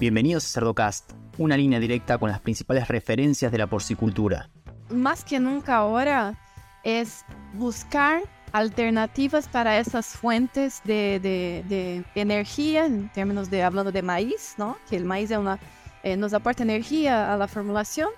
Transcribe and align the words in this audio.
Bienvenidos 0.00 0.44
a 0.44 0.48
Cerdocast, 0.60 1.10
una 1.38 1.56
línea 1.56 1.80
directa 1.80 2.18
con 2.18 2.30
las 2.30 2.38
principales 2.38 2.86
referencias 2.86 3.50
de 3.50 3.58
la 3.58 3.66
porcicultura. 3.66 4.48
Más 4.90 5.24
que 5.24 5.40
nunca 5.40 5.74
ahora 5.74 6.38
es 6.84 7.24
buscar 7.54 8.22
alternativas 8.52 9.48
para 9.48 9.76
esas 9.80 10.06
fuentes 10.06 10.82
de, 10.84 11.18
de, 11.20 11.64
de 11.68 12.04
energía, 12.14 12.86
en 12.86 13.08
términos 13.08 13.50
de 13.50 13.64
hablando 13.64 13.90
de 13.90 14.02
maíz, 14.02 14.54
¿no? 14.56 14.78
Que 14.88 14.94
el 14.94 15.04
maíz 15.04 15.32
es 15.32 15.38
una, 15.38 15.58
eh, 16.04 16.16
nos 16.16 16.32
aporta 16.32 16.62
energía 16.62 17.34
a 17.34 17.36
la 17.36 17.48
formulación 17.48 18.10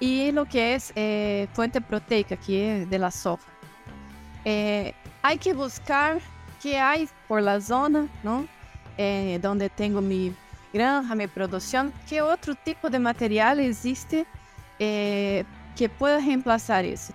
y 0.00 0.32
lo 0.32 0.44
que 0.44 0.74
es 0.74 0.92
eh, 0.96 1.48
fuente 1.54 1.80
proteica, 1.80 2.36
que 2.36 2.82
es 2.82 2.90
de 2.90 2.98
la 2.98 3.10
soja. 3.10 3.42
Eh, 4.44 4.92
hay 5.22 5.38
que 5.38 5.54
buscar 5.54 6.20
qué 6.62 6.78
hay 6.78 7.08
por 7.26 7.40
la 7.40 7.58
zona, 7.58 8.06
¿no? 8.22 8.46
Eh, 8.98 9.38
donde 9.40 9.70
tengo 9.70 10.02
mi 10.02 10.34
granja, 10.72 11.14
mi 11.14 11.26
producción, 11.26 11.92
qué 12.08 12.22
otro 12.22 12.54
tipo 12.54 12.90
de 12.90 12.98
material 12.98 13.60
existe 13.60 14.26
eh, 14.78 15.44
que 15.76 15.88
pueda 15.88 16.18
reemplazar 16.18 16.84
eso. 16.84 17.12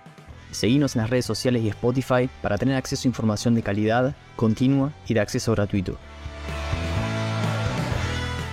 Seguimos 0.50 0.96
en 0.96 1.02
las 1.02 1.10
redes 1.10 1.26
sociales 1.26 1.62
y 1.62 1.68
Spotify 1.68 2.28
para 2.40 2.56
tener 2.56 2.76
acceso 2.76 3.06
a 3.06 3.10
información 3.10 3.54
de 3.54 3.62
calidad, 3.62 4.14
continua 4.36 4.92
y 5.06 5.14
de 5.14 5.20
acceso 5.20 5.52
gratuito. 5.52 5.98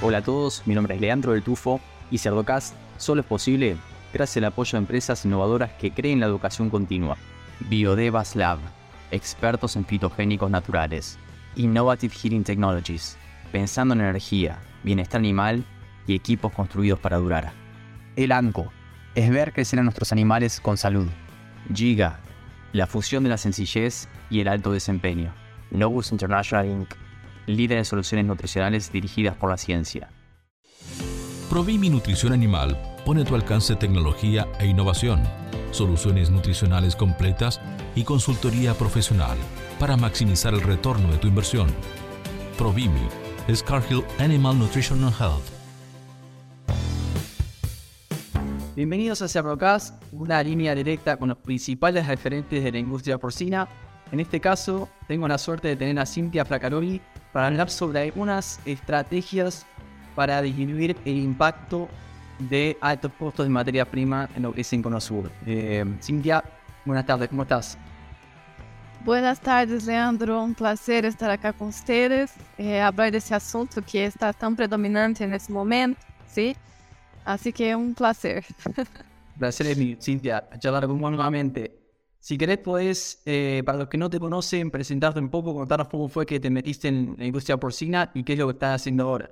Hola 0.01 0.17
a 0.17 0.21
todos, 0.21 0.63
mi 0.65 0.75
nombre 0.75 0.95
es 0.95 1.01
Leandro 1.01 1.31
del 1.31 1.43
Tufo 1.43 1.79
y 2.11 2.17
Cerdocast 2.17 2.75
solo 2.97 3.21
es 3.21 3.27
posible 3.27 3.77
gracias 4.13 4.37
al 4.37 4.45
apoyo 4.45 4.71
de 4.73 4.79
empresas 4.79 5.25
innovadoras 5.25 5.71
que 5.73 5.91
creen 5.91 6.19
la 6.19 6.25
educación 6.25 6.69
continua. 6.69 7.17
Biodevas 7.61 8.35
Lab, 8.35 8.59
expertos 9.11 9.75
en 9.75 9.85
fitogénicos 9.85 10.51
naturales. 10.51 11.17
Innovative 11.55 12.13
Heating 12.13 12.43
Technologies, 12.43 13.17
pensando 13.51 13.93
en 13.93 14.01
energía, 14.01 14.59
bienestar 14.85 15.19
animal 15.19 15.65
y 16.07 16.15
equipos 16.15 16.53
construidos 16.53 16.99
para 16.99 17.17
durar. 17.17 17.51
El 18.15 18.31
ANCO, 18.31 18.71
es 19.15 19.29
ver 19.29 19.53
crecer 19.53 19.79
a 19.79 19.83
nuestros 19.83 20.11
animales 20.11 20.59
con 20.59 20.77
salud. 20.77 21.07
Giga, 21.73 22.19
la 22.73 22.85
fusión 22.85 23.23
de 23.23 23.29
la 23.29 23.37
sencillez 23.37 24.09
y 24.29 24.41
el 24.41 24.47
alto 24.49 24.71
desempeño. 24.71 25.33
Novus 25.71 26.11
International 26.11 26.67
Inc., 26.67 26.93
líder 27.47 27.77
de 27.79 27.85
soluciones 27.85 28.25
nutricionales 28.25 28.91
dirigidas 28.91 29.35
por 29.35 29.49
la 29.49 29.57
ciencia. 29.57 30.09
Provimi 31.49 31.89
Nutrición 31.89 32.33
Animal 32.33 32.77
pone 33.05 33.21
a 33.21 33.25
tu 33.25 33.35
alcance 33.35 33.75
tecnología 33.75 34.47
e 34.59 34.67
innovación, 34.67 35.23
soluciones 35.71 36.29
nutricionales 36.29 36.95
completas 36.95 37.61
y 37.95 38.03
consultoría 38.03 38.73
profesional 38.73 39.37
para 39.79 39.95
maximizar 39.95 40.53
el 40.53 40.61
retorno 40.61 41.11
de 41.11 41.17
tu 41.17 41.27
inversión. 41.27 41.67
Provimi 42.57 43.07
Scarhill 43.53 44.03
Animal 44.17 44.57
Nutrition 44.57 45.03
and 45.03 45.13
Health. 45.13 45.43
Bienvenidos 48.75 49.21
a 49.21 49.27
Cerrocast, 49.27 50.03
una 50.11 50.41
línea 50.41 50.73
directa 50.73 51.15
con 51.17 51.29
los 51.29 51.37
principales 51.37 52.07
referentes 52.07 52.63
de 52.63 52.71
la 52.71 52.79
industria 52.79 53.19
porcina. 53.19 53.67
En 54.11 54.19
este 54.19 54.39
caso, 54.39 54.89
tengo 55.07 55.27
la 55.27 55.37
suerte 55.37 55.67
de 55.67 55.75
tener 55.75 55.99
a 55.99 56.05
Cintia 56.05 56.43
Fracaroli 56.43 56.99
para 57.31 57.47
hablar 57.47 57.69
sobre 57.69 58.01
algunas 58.01 58.59
estrategias 58.65 59.65
para 60.15 60.41
disminuir 60.41 60.97
el 61.05 61.17
impacto 61.17 61.87
de 62.39 62.77
altos 62.81 63.11
costos 63.17 63.45
de 63.45 63.49
materia 63.51 63.85
prima 63.85 64.27
en 64.35 64.43
lo 64.43 64.53
que 64.53 64.61
es 64.61 64.73
en 64.73 64.81
Cono 64.81 64.99
Sur. 64.99 65.31
Eh, 65.45 65.85
Cintia, 66.01 66.43
buenas 66.83 67.05
tardes, 67.05 67.29
¿cómo 67.29 67.43
estás? 67.43 67.77
Buenas 69.05 69.39
tardes, 69.39 69.85
Leandro. 69.85 70.43
Un 70.43 70.55
placer 70.55 71.05
estar 71.05 71.29
acá 71.29 71.53
con 71.53 71.67
ustedes, 71.67 72.33
eh, 72.57 72.81
hablar 72.81 73.11
de 73.11 73.19
ese 73.19 73.35
asunto 73.35 73.83
que 73.83 74.03
está 74.03 74.33
tan 74.33 74.55
predominante 74.55 75.23
en 75.23 75.31
este 75.35 75.53
momento, 75.53 76.01
¿sí? 76.27 76.55
Así 77.23 77.53
que 77.53 77.75
un 77.75 77.93
placer. 77.93 78.43
placer 79.37 79.67
es 79.67 79.77
mío, 79.77 79.97
Cintia, 80.01 80.49
charlar 80.57 80.87
con 80.87 80.99
vos 80.99 81.11
nuevamente. 81.11 81.79
Si 82.17 82.35
querés, 82.35 82.57
podés, 82.57 83.21
eh, 83.27 83.61
para 83.63 83.77
los 83.77 83.89
que 83.89 83.99
no 83.99 84.09
te 84.09 84.19
conocen, 84.19 84.71
presentarte 84.71 85.19
un 85.19 85.29
poco, 85.29 85.53
contarnos 85.53 85.87
cómo 85.87 86.09
fue 86.09 86.25
que 86.25 86.39
te 86.39 86.49
metiste 86.49 86.87
en 86.87 87.15
la 87.15 87.25
industria 87.25 87.57
porcina 87.57 88.09
y 88.15 88.23
qué 88.23 88.33
es 88.33 88.39
lo 88.39 88.47
que 88.47 88.53
estás 88.53 88.81
haciendo 88.81 89.03
ahora. 89.03 89.29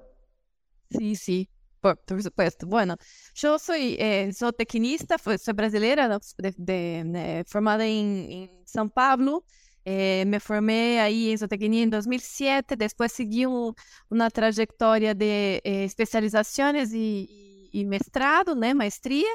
Sí, 0.92 1.16
sí, 1.16 1.50
por, 1.80 1.98
por 1.98 2.22
supuesto. 2.22 2.68
Bueno, 2.68 2.96
yo 3.34 3.58
soy 3.58 3.96
eh, 3.98 4.32
zootecnista, 4.36 5.18
soy 5.18 5.54
brasileña, 5.56 6.08
de, 6.38 6.54
de, 6.58 7.04
de, 7.06 7.44
formada 7.48 7.88
en, 7.88 8.28
en 8.32 8.66
São 8.66 8.88
Paulo. 8.88 9.44
Eh, 9.86 10.24
me 10.26 10.40
formei 10.40 11.00
aí 11.00 11.32
em 11.32 11.38
zootecnia 11.38 11.84
em 11.84 11.90
2007, 11.90 12.76
depois 12.76 13.12
segui 13.12 13.46
um, 13.46 13.74
uma 14.10 14.32
trajetória 14.32 15.14
de 15.14 15.62
eh, 15.64 15.84
especializações 15.86 16.94
e, 16.94 17.28
e, 17.74 17.82
e, 17.82 17.86
mestrado, 17.86 18.56
né, 18.56 18.74
maestria, 18.74 19.28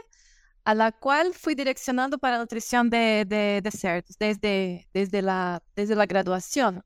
a 0.65 0.73
la 0.73 0.91
qual 0.93 1.33
fui 1.35 1.55
direcionando 1.55 2.19
para 2.19 2.39
nutrição 2.39 2.85
de, 2.89 3.25
de, 3.25 3.61
de 3.61 3.71
cerdos 3.71 4.17
desde, 4.19 4.87
desde, 4.93 5.21
la, 5.23 5.63
desde 5.77 5.95
la 5.95 6.07
graduação. 6.07 6.83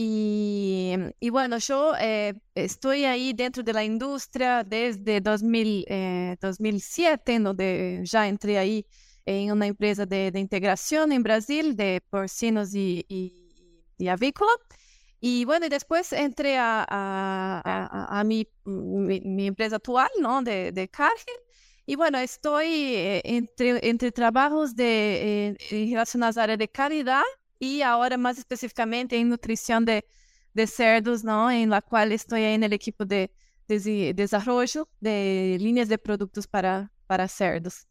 Y, 0.00 0.94
y, 1.18 1.30
bueno, 1.30 1.58
yo 1.58 1.92
eh, 1.98 2.34
estoy 2.54 3.04
ahí 3.04 3.32
dentro 3.32 3.64
de 3.64 3.72
la 3.72 3.82
industria 3.84 4.62
desde 4.62 5.20
2000, 5.20 5.84
eh, 5.88 6.36
2007, 6.40 7.40
donde 7.40 8.02
ya 8.04 8.28
entré 8.28 8.58
ahí 8.58 8.86
en 9.28 9.52
una 9.52 9.66
empresa 9.66 10.06
de, 10.06 10.30
de 10.30 10.40
integración 10.40 11.12
en 11.12 11.22
Brasil 11.22 11.76
de 11.76 12.02
porcinos 12.10 12.74
y, 12.74 13.04
y, 13.08 13.34
y, 13.98 14.08
avícola. 14.08 14.50
Y 15.20 15.44
bueno, 15.44 15.66
y 15.66 15.70
a, 16.56 16.84
a, 16.88 17.62
a, 17.64 18.20
a 18.20 18.24
mi, 18.24 18.48
mi, 18.64 19.46
empresa 19.46 19.76
actual, 19.76 20.08
¿no? 20.20 20.42
De, 20.42 20.72
de 20.72 20.88
Cargill. 20.88 21.34
Y 21.86 21.96
bueno, 21.96 22.18
eh, 22.96 23.22
entre, 23.24 23.86
entre 23.88 24.12
de, 24.76 25.56
relacionados 25.70 26.38
a 26.38 26.44
área 26.44 26.56
de 26.56 26.68
calidad 26.68 27.22
y 27.58 27.82
ahora 27.82 28.16
más 28.16 28.38
específicamente 28.38 29.16
en 29.16 29.28
nutrición 29.28 29.84
de, 29.84 30.06
de 30.54 30.66
cerdos, 30.66 31.24
¿no? 31.24 31.50
En 31.50 31.70
la 31.70 31.82
cual 31.82 32.12
estoy 32.12 32.44
en 32.44 32.62
el 32.62 32.72
equipo 32.72 33.04
de, 33.04 33.30
de 33.68 34.28
de 35.00 35.58
líneas 35.60 35.88
de 35.88 35.98
productos 35.98 36.46
para, 36.46 36.92
para 37.06 37.28
cerdos. 37.28 37.87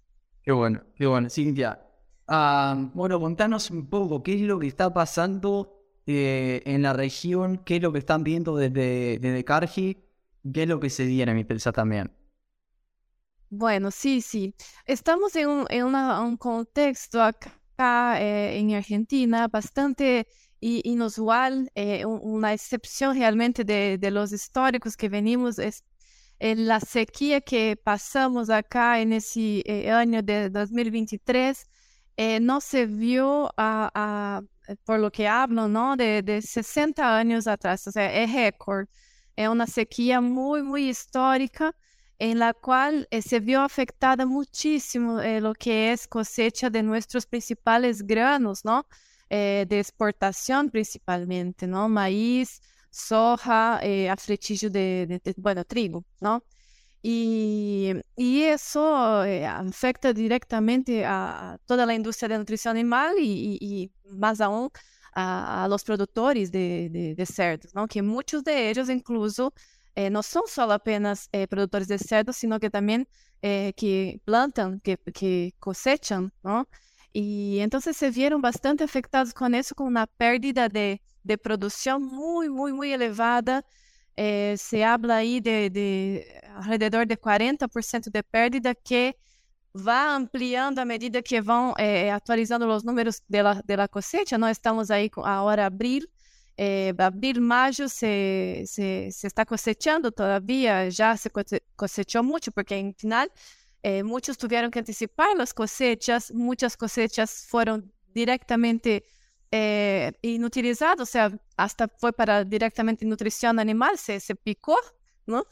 Qué 0.48 0.54
bueno, 0.54 0.82
qué 0.96 1.06
bueno, 1.06 1.30
Cintia. 1.30 1.78
Uh, 2.26 2.90
bueno, 2.94 3.20
contanos 3.20 3.70
un 3.70 3.90
poco 3.90 4.24
qué 4.24 4.36
es 4.36 4.42
lo 4.44 4.58
que 4.60 4.68
está 4.68 4.94
pasando 4.94 5.84
eh, 6.06 6.62
en 6.66 6.84
la 6.84 6.94
región, 6.94 7.58
qué 7.66 7.76
es 7.76 7.82
lo 7.82 7.92
que 7.92 8.00
están 8.00 8.24
viendo 8.24 8.56
desde, 8.56 9.20
desde 9.20 9.44
Cargi, 9.44 9.98
qué 10.54 10.64
es 10.64 10.70
lo 10.70 10.80
que 10.80 10.90
se 10.90 11.06
viene, 11.06 11.34
mi 11.34 11.42
empresa 11.42 11.74
también. 11.74 12.14
Bueno, 13.50 13.92
sí, 13.92 14.22
sí. 14.22 14.56
Estamos 14.86 15.36
en 15.36 15.50
un, 15.50 15.66
en 15.70 15.84
un 15.84 16.38
contexto 16.38 17.22
acá 17.22 18.22
eh, 18.22 18.58
en 18.58 18.74
Argentina 18.74 19.50
bastante 19.50 20.28
inusual, 20.62 21.70
eh, 21.76 22.06
una 22.06 22.54
excepción 22.54 23.18
realmente 23.18 23.66
de, 23.66 23.98
de, 23.98 24.12
los 24.12 24.32
históricos 24.32 24.96
que 24.96 25.10
venimos. 25.10 25.60
La 26.40 26.80
sequía 26.80 27.42
que 27.42 27.76
pasamos 27.76 28.50
acá 28.52 29.00
en 29.00 29.14
ese 29.14 29.64
eh, 29.66 29.90
año 29.92 30.22
de 30.22 30.50
2023 30.52 31.68
eh, 32.18 32.40
no 32.40 32.62
se 32.62 32.86
vio 32.86 33.50
por 34.84 35.00
lo 35.00 35.12
que 35.12 35.28
hablo, 35.28 35.68
¿no? 35.68 35.96
De, 35.96 36.22
de 36.22 36.42
60 36.42 37.18
años 37.18 37.48
atrás, 37.48 37.88
o 37.88 37.92
sea, 37.92 38.14
es 38.14 38.32
récord. 38.32 38.88
Es 39.36 39.48
una 39.50 39.66
sequía 39.66 40.22
muy, 40.22 40.62
muy 40.64 40.90
histórica 40.90 41.76
en 42.20 42.40
la 42.40 42.54
cual 42.54 43.08
eh, 43.12 43.22
se 43.22 43.40
vio 43.40 43.62
afectada 43.62 44.26
muchísimo 44.26 45.20
lo 45.22 45.54
que 45.54 45.92
es 45.92 46.08
cosecha 46.08 46.70
de 46.70 46.84
nuestros 46.84 47.26
principales 47.26 48.04
granos, 48.06 48.64
¿no? 48.64 48.86
De 49.30 49.68
exportación 49.72 50.70
principalmente, 50.70 51.68
¿no? 51.68 51.90
Maíz, 51.90 52.62
soja, 52.92 53.80
eh, 53.84 54.10
afretillo 54.10 54.70
de, 54.70 55.06
de, 55.08 55.20
de, 55.24 55.34
bueno, 55.38 55.64
trigo, 55.66 56.06
¿no? 56.20 56.44
Y, 57.02 57.94
y 58.16 58.44
eso 58.44 59.24
eh, 59.24 59.46
afecta 59.46 60.14
directamente 60.14 61.06
a 61.06 61.58
toda 61.66 61.86
la 61.86 61.94
industria 61.94 62.30
de 62.30 62.38
nutrición 62.40 62.76
animal 62.76 63.16
y, 63.20 63.58
y, 63.62 63.84
y 63.84 63.92
más 64.10 64.42
aún 64.42 64.70
a, 65.14 65.64
a, 65.64 65.68
los 65.68 65.84
productores 65.84 66.52
de, 66.52 67.16
de 67.16 67.26
cerdos, 67.26 67.74
¿no? 67.76 67.88
Que 67.88 68.02
muchos 68.02 68.44
de 68.44 68.70
ellos 68.70 68.90
incluso 68.90 69.54
eh, 69.98 70.12
no 70.12 70.22
son 70.22 70.44
solo 70.48 70.74
apenas 70.74 71.28
eh, 71.32 71.48
productores 71.48 71.88
de 71.88 71.98
cerdo, 71.98 72.32
sino 72.32 72.60
que 72.60 72.70
también 72.70 73.08
eh, 73.42 73.74
que 73.76 74.22
plantan, 74.26 74.80
que, 74.82 74.98
que, 74.98 75.56
cosechan, 75.60 76.32
¿no? 76.44 76.68
Y 77.12 77.58
entonces 77.62 77.98
se 77.98 78.12
vieron 78.12 78.40
bastante 78.40 78.84
afectados 78.84 79.34
con 79.34 79.56
eso, 79.56 79.74
con 79.74 79.88
una 79.88 80.06
pérdida 80.06 80.70
de, 80.70 81.02
de 81.28 81.38
producción 81.38 82.04
muy, 82.04 82.50
muy, 82.50 82.72
muy 82.74 82.94
elevada. 82.94 83.64
se 84.16 84.84
habla 84.84 85.18
ahí 85.18 85.40
de, 85.40 85.70
de 85.70 86.42
alrededor 86.56 87.06
de 87.06 87.18
40% 87.18 88.10
de 88.10 88.24
pérdida 88.24 88.74
que 88.74 89.16
va 89.76 90.16
ampliando 90.16 90.82
a 90.82 90.86
medida 90.86 91.22
que 91.22 91.40
vão 91.40 91.76
atualizando 92.12 92.68
os 92.68 92.84
números 92.84 93.22
de 93.28 93.44
la, 93.44 93.62
de 93.64 93.76
la 93.78 93.88
cosecha. 93.88 94.38
Nós 94.38 94.52
estamos 94.52 94.90
aí 94.90 95.10
agora 95.24 95.68
abril 95.68 96.08
Eh, 96.60 96.92
abril, 96.98 97.40
mayo 97.40 97.88
se, 97.88 98.64
se, 98.66 99.12
se, 99.12 99.28
está 99.28 99.46
cosechando 99.46 100.12
todavía, 100.12 100.90
ya 100.90 101.16
se 101.16 101.30
cosechó 101.76 102.24
mucho 102.24 102.52
porque 102.52 102.76
en 102.76 102.96
final 102.96 103.32
eh, 103.84 104.02
muchos 104.02 104.40
tuvieron 104.40 104.72
que 104.72 104.80
anticipar 104.80 105.38
las 105.38 105.54
cosechas, 105.54 106.32
muchas 106.34 106.76
cosechas 106.76 107.46
fueron 107.48 107.94
directamente 108.12 109.04
eh, 109.52 110.14
inutilizadas, 110.22 111.00
o 111.00 111.06
sea, 111.06 111.32
hasta 111.56 111.88
fue 111.88 112.14
para 112.14 112.44
directamente 112.44 113.06
nutrición 113.06 113.60
animal, 113.60 113.98
se, 113.98 114.20
se 114.20 114.36
picó, 114.36 114.78
¿no? 115.26 115.46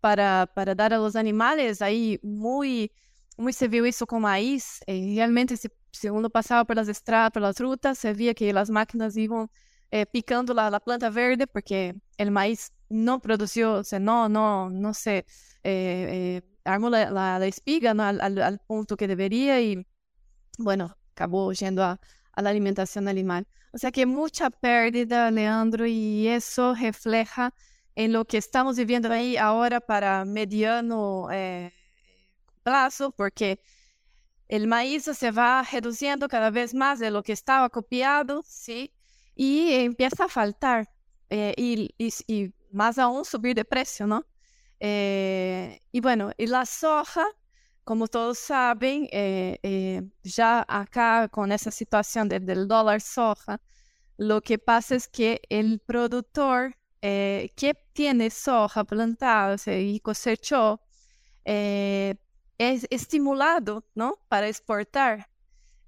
Para, 0.00 0.46
para 0.54 0.74
dar 0.74 0.94
a 0.94 1.10
animales, 1.16 1.82
ahí 1.82 2.18
muy, 2.22 2.92
muy 3.36 3.52
se 3.52 3.68
vio 3.68 3.84
eso 3.84 4.06
con 4.06 4.22
maíz, 4.22 4.80
realmente 4.86 5.56
se, 5.56 5.70
si 5.92 6.08
uno 6.08 6.30
pasaba 6.30 6.64
por 6.64 6.76
las 6.76 6.88
estradas, 6.88 7.30
por 7.30 7.42
las 7.42 7.58
rutas, 7.58 7.98
se 7.98 8.12
veía 8.14 8.34
que 8.34 8.52
las 8.52 8.70
máquinas 8.70 9.16
iban 9.16 9.50
eh, 9.90 10.06
picando 10.06 10.54
la, 10.54 10.70
la, 10.70 10.80
planta 10.80 11.10
verde 11.10 11.46
porque 11.46 11.96
el 12.16 12.30
maíz 12.30 12.72
no 12.88 13.20
produció, 13.20 13.74
o 13.74 13.84
sea, 13.84 13.98
no, 13.98 14.28
no, 14.28 14.70
no 14.70 14.94
se 14.94 15.18
eh, 15.18 15.24
eh, 15.64 16.42
armó 16.64 16.90
la, 16.90 17.10
la, 17.10 17.46
espiga 17.46 17.92
¿no? 17.92 18.04
punto 18.66 18.96
que 18.96 19.08
debería 19.08 19.60
y 19.60 19.84
bueno, 20.58 20.96
acabó 21.12 21.52
yendo 21.52 21.82
a, 21.82 22.00
a, 22.40 22.42
la 22.42 22.50
alimentación 22.50 23.08
animal. 23.08 23.46
O 23.72 23.78
sea 23.78 23.90
que 23.92 24.06
mucha 24.06 24.50
pérdida, 24.50 25.30
Leandro, 25.30 25.86
y 25.86 26.28
eso 26.28 26.74
refleja 26.74 27.54
en 27.94 28.12
lo 28.12 28.24
que 28.24 28.38
estamos 28.38 28.76
viviendo 28.76 29.12
ahí 29.12 29.36
ahora 29.36 29.80
para 29.80 30.24
mediano 30.24 31.28
plazo, 32.62 33.10
porque 33.12 33.60
el 34.48 34.66
maíz 34.66 35.04
se 35.04 35.30
va 35.30 35.62
reduciendo 35.70 36.28
cada 36.28 36.50
vez 36.50 36.74
más 36.74 36.98
de 36.98 37.10
lo 37.10 37.22
que 37.22 37.32
estaba 37.32 37.68
copiado, 37.70 38.42
¿sí? 38.46 38.92
y 39.40 39.72
empieza 39.72 40.24
a 40.26 40.28
faltar 40.28 40.86
eh, 41.30 41.54
y, 41.56 42.52
más 42.72 42.98
aún 42.98 43.24
subir 43.24 43.54
de 43.54 43.64
precio, 43.64 44.06
¿no? 44.06 44.26
Eh, 44.78 45.80
y 45.90 46.00
bueno, 46.02 46.30
y 46.36 46.46
la 46.46 46.66
soja, 46.66 47.26
como 47.90 48.06
todos 48.06 48.38
saben, 48.38 49.08
eh, 49.10 49.58
eh 49.64 50.02
ya 50.22 50.64
acá 50.68 51.26
con 51.28 51.50
esa 51.50 51.72
situación 51.72 52.28
de, 52.28 52.38
dólar 52.38 53.00
soja, 53.00 53.60
lo 54.16 54.40
que 54.42 54.58
pasa 54.58 54.94
es 54.94 55.08
que 55.08 55.40
el 55.48 55.80
productor 55.80 56.76
eh, 57.02 57.50
que 57.56 57.74
tiene 57.92 58.30
soja 58.30 58.84
plantada 58.84 59.56
y 59.66 59.98
cosechó 59.98 60.80
es 61.44 62.86
estimulado, 62.90 63.84
¿no? 63.96 64.20
Para 64.28 64.46
exportar 64.46 65.28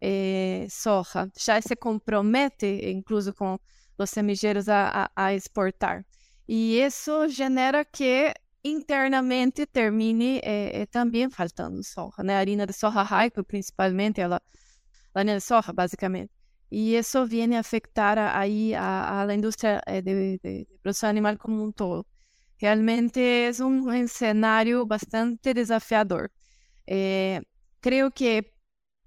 eh, 0.01 0.67
soja. 0.71 1.31
Já 1.37 1.63
se 1.63 1.77
compromete, 1.77 2.91
incluso 2.91 3.33
com 3.33 3.61
os 3.97 4.11
semilleiros, 4.11 4.69
a, 4.69 5.05
a, 5.05 5.27
a, 5.27 5.35
exportar. 5.35 6.05
E 6.49 6.83
isso 6.85 7.29
genera 7.29 7.85
que 7.85 8.35
internamente 8.65 9.67
termine 9.67 10.41
eh, 10.43 10.87
também 10.87 11.29
faltando 11.31 11.83
soja, 11.83 12.23
né? 12.23 12.37
A 12.37 12.39
harina 12.41 12.67
de 12.67 12.73
soja 12.73 13.03
raico, 13.03 13.45
principalmente, 13.45 14.21
ela, 14.21 14.41
a 15.15 15.19
harina 15.21 15.37
de 15.39 15.41
soja, 15.41 15.73
basicamente. 15.73 16.31
E 16.71 16.97
isso 16.97 17.27
vem 17.27 17.57
a 17.57 17.61
afetar 17.61 18.19
aí 18.19 18.75
a, 18.75 19.23
a, 19.23 19.35
indústria 19.35 19.83
de, 19.87 20.03
de, 20.03 20.39
de, 20.43 20.67
produção 20.83 21.11
animal 21.11 21.37
como 21.39 21.63
um 21.65 21.73
todo. 21.73 22.07
Realmente 22.57 23.21
é 23.21 23.51
um 23.63 24.09
cenário 24.09 24.87
bastante 24.87 25.53
desafiador. 25.53 26.31
Eh, 26.87 27.41
creio 27.81 28.11
que 28.11 28.53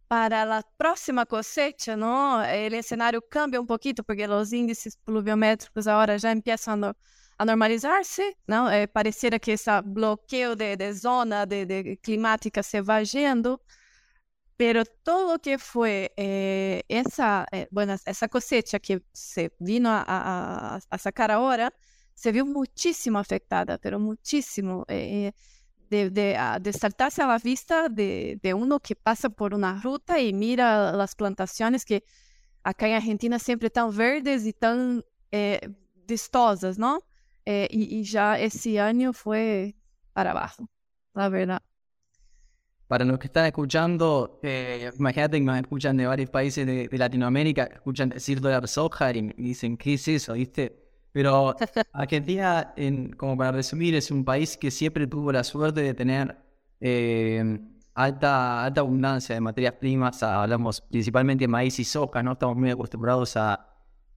para 0.08 0.46
la 0.46 0.62
próxima 0.78 1.26
cosecha, 1.26 1.96
¿no? 1.98 2.44
El 2.44 2.74
escenario 2.76 3.22
cambia 3.30 3.60
un 3.60 3.68
poquito 3.68 4.04
porque 4.04 4.28
los 4.28 4.54
índices 4.54 4.98
pluviométricos 4.98 5.88
ahora 5.88 6.18
ya 6.18 6.32
empiezan 6.32 6.84
a, 6.84 6.96
a 7.38 7.46
normalizarse, 7.46 8.38
¿no? 8.48 8.72
Eh, 8.72 8.88
pareciera 8.88 9.40
que 9.40 9.54
ese 9.54 9.72
bloqueo 9.84 10.56
de, 10.56 10.78
de 10.78 10.94
zona 10.94 11.46
de, 11.46 11.66
de, 11.66 11.98
climática 11.98 12.64
se 12.64 12.82
va 12.82 13.04
yendo, 13.04 13.62
pero 14.58 14.84
lo 15.06 15.40
que 15.40 15.58
fue 15.58 16.14
eh, 16.16 16.84
esa, 16.88 17.46
eh, 17.52 17.68
bueno, 17.72 17.96
esa 18.06 18.28
cosecha 18.30 18.80
que 18.80 19.04
se 19.14 19.52
vino 19.60 19.90
a, 19.90 20.04
a, 20.08 20.80
a, 20.90 20.98
sacar 20.98 21.32
ahora, 21.32 21.74
se 22.14 22.32
vio 22.32 22.46
muchísimo 22.46 23.20
afectada, 23.20 23.78
pero 23.78 24.00
muchísimo. 24.00 24.86
Eh, 24.88 25.34
de, 25.90 26.10
de, 26.10 26.36
uh, 26.36 26.60
de, 26.60 26.74
saltarse 26.74 27.22
a 27.22 27.28
la 27.28 27.38
vista 27.38 27.90
de, 27.90 28.40
de, 28.42 28.54
uno 28.56 28.80
que 28.80 28.96
pasa 28.96 29.30
por 29.30 29.54
una 29.54 29.80
ruta 29.82 30.20
y 30.20 30.34
mira 30.34 30.92
las 30.92 31.14
plantaciones 31.14 31.86
que 31.86 32.04
acá 32.64 32.88
en 32.88 32.96
Argentina 32.96 33.38
siempre 33.40 33.68
están 33.68 33.96
verdes 33.96 34.46
y 34.46 34.54
tan 34.54 35.06
eh, 35.32 35.60
vistosas, 36.08 36.78
¿no? 36.80 37.04
Eh, 37.46 37.68
y, 37.70 38.00
y, 38.00 38.04
ya 38.04 38.40
ese 38.40 38.80
año 38.80 39.14
fue 39.14 39.76
para 40.14 40.32
abajo, 40.32 40.68
la 41.14 41.30
verdad. 41.30 41.62
Para 42.88 43.06
los 43.06 43.18
que 43.20 43.28
están 43.28 43.46
escuchando, 43.46 44.40
eh, 44.44 44.92
imagínate 44.98 45.38
que 45.38 45.44
me 45.44 45.60
escuchan 45.60 45.98
de 45.98 46.06
varios 46.06 46.30
países 46.30 46.66
de, 46.66 46.88
de 46.88 46.98
Latinoamérica, 46.98 47.64
escuchan 47.66 48.10
decir 48.10 48.40
dólar 48.40 48.68
soja 48.68 49.12
y, 49.12 49.34
dicen, 49.38 49.78
¿qué 49.78 49.96
es 49.96 50.08
eso? 50.08 50.34
¿Viste? 50.34 50.86
Pero 51.12 51.56
Argentina, 51.94 52.74
en, 52.76 53.12
como 53.14 53.38
para 53.38 53.52
resumir, 53.52 53.96
es 53.96 54.12
un 54.12 54.24
país 54.24 54.58
que 54.58 54.70
siempre 54.70 55.08
tuvo 55.08 55.32
la 55.32 55.44
suerte 55.44 55.82
de 55.82 55.94
tener 55.94 56.38
eh, 56.80 57.60
alta, 57.96 58.66
alta 58.66 58.82
abundancia 58.82 59.34
de 59.34 59.42
materias 59.42 59.74
primas. 59.74 60.22
Hablamos 60.22 60.82
principalmente 60.82 61.44
de 61.44 61.48
maíz 61.48 61.80
y 61.80 61.84
soja, 61.84 62.22
¿no? 62.22 62.34
Estamos 62.34 62.56
muy 62.58 62.70
acostumbrados 62.70 63.36
a, 63.38 63.68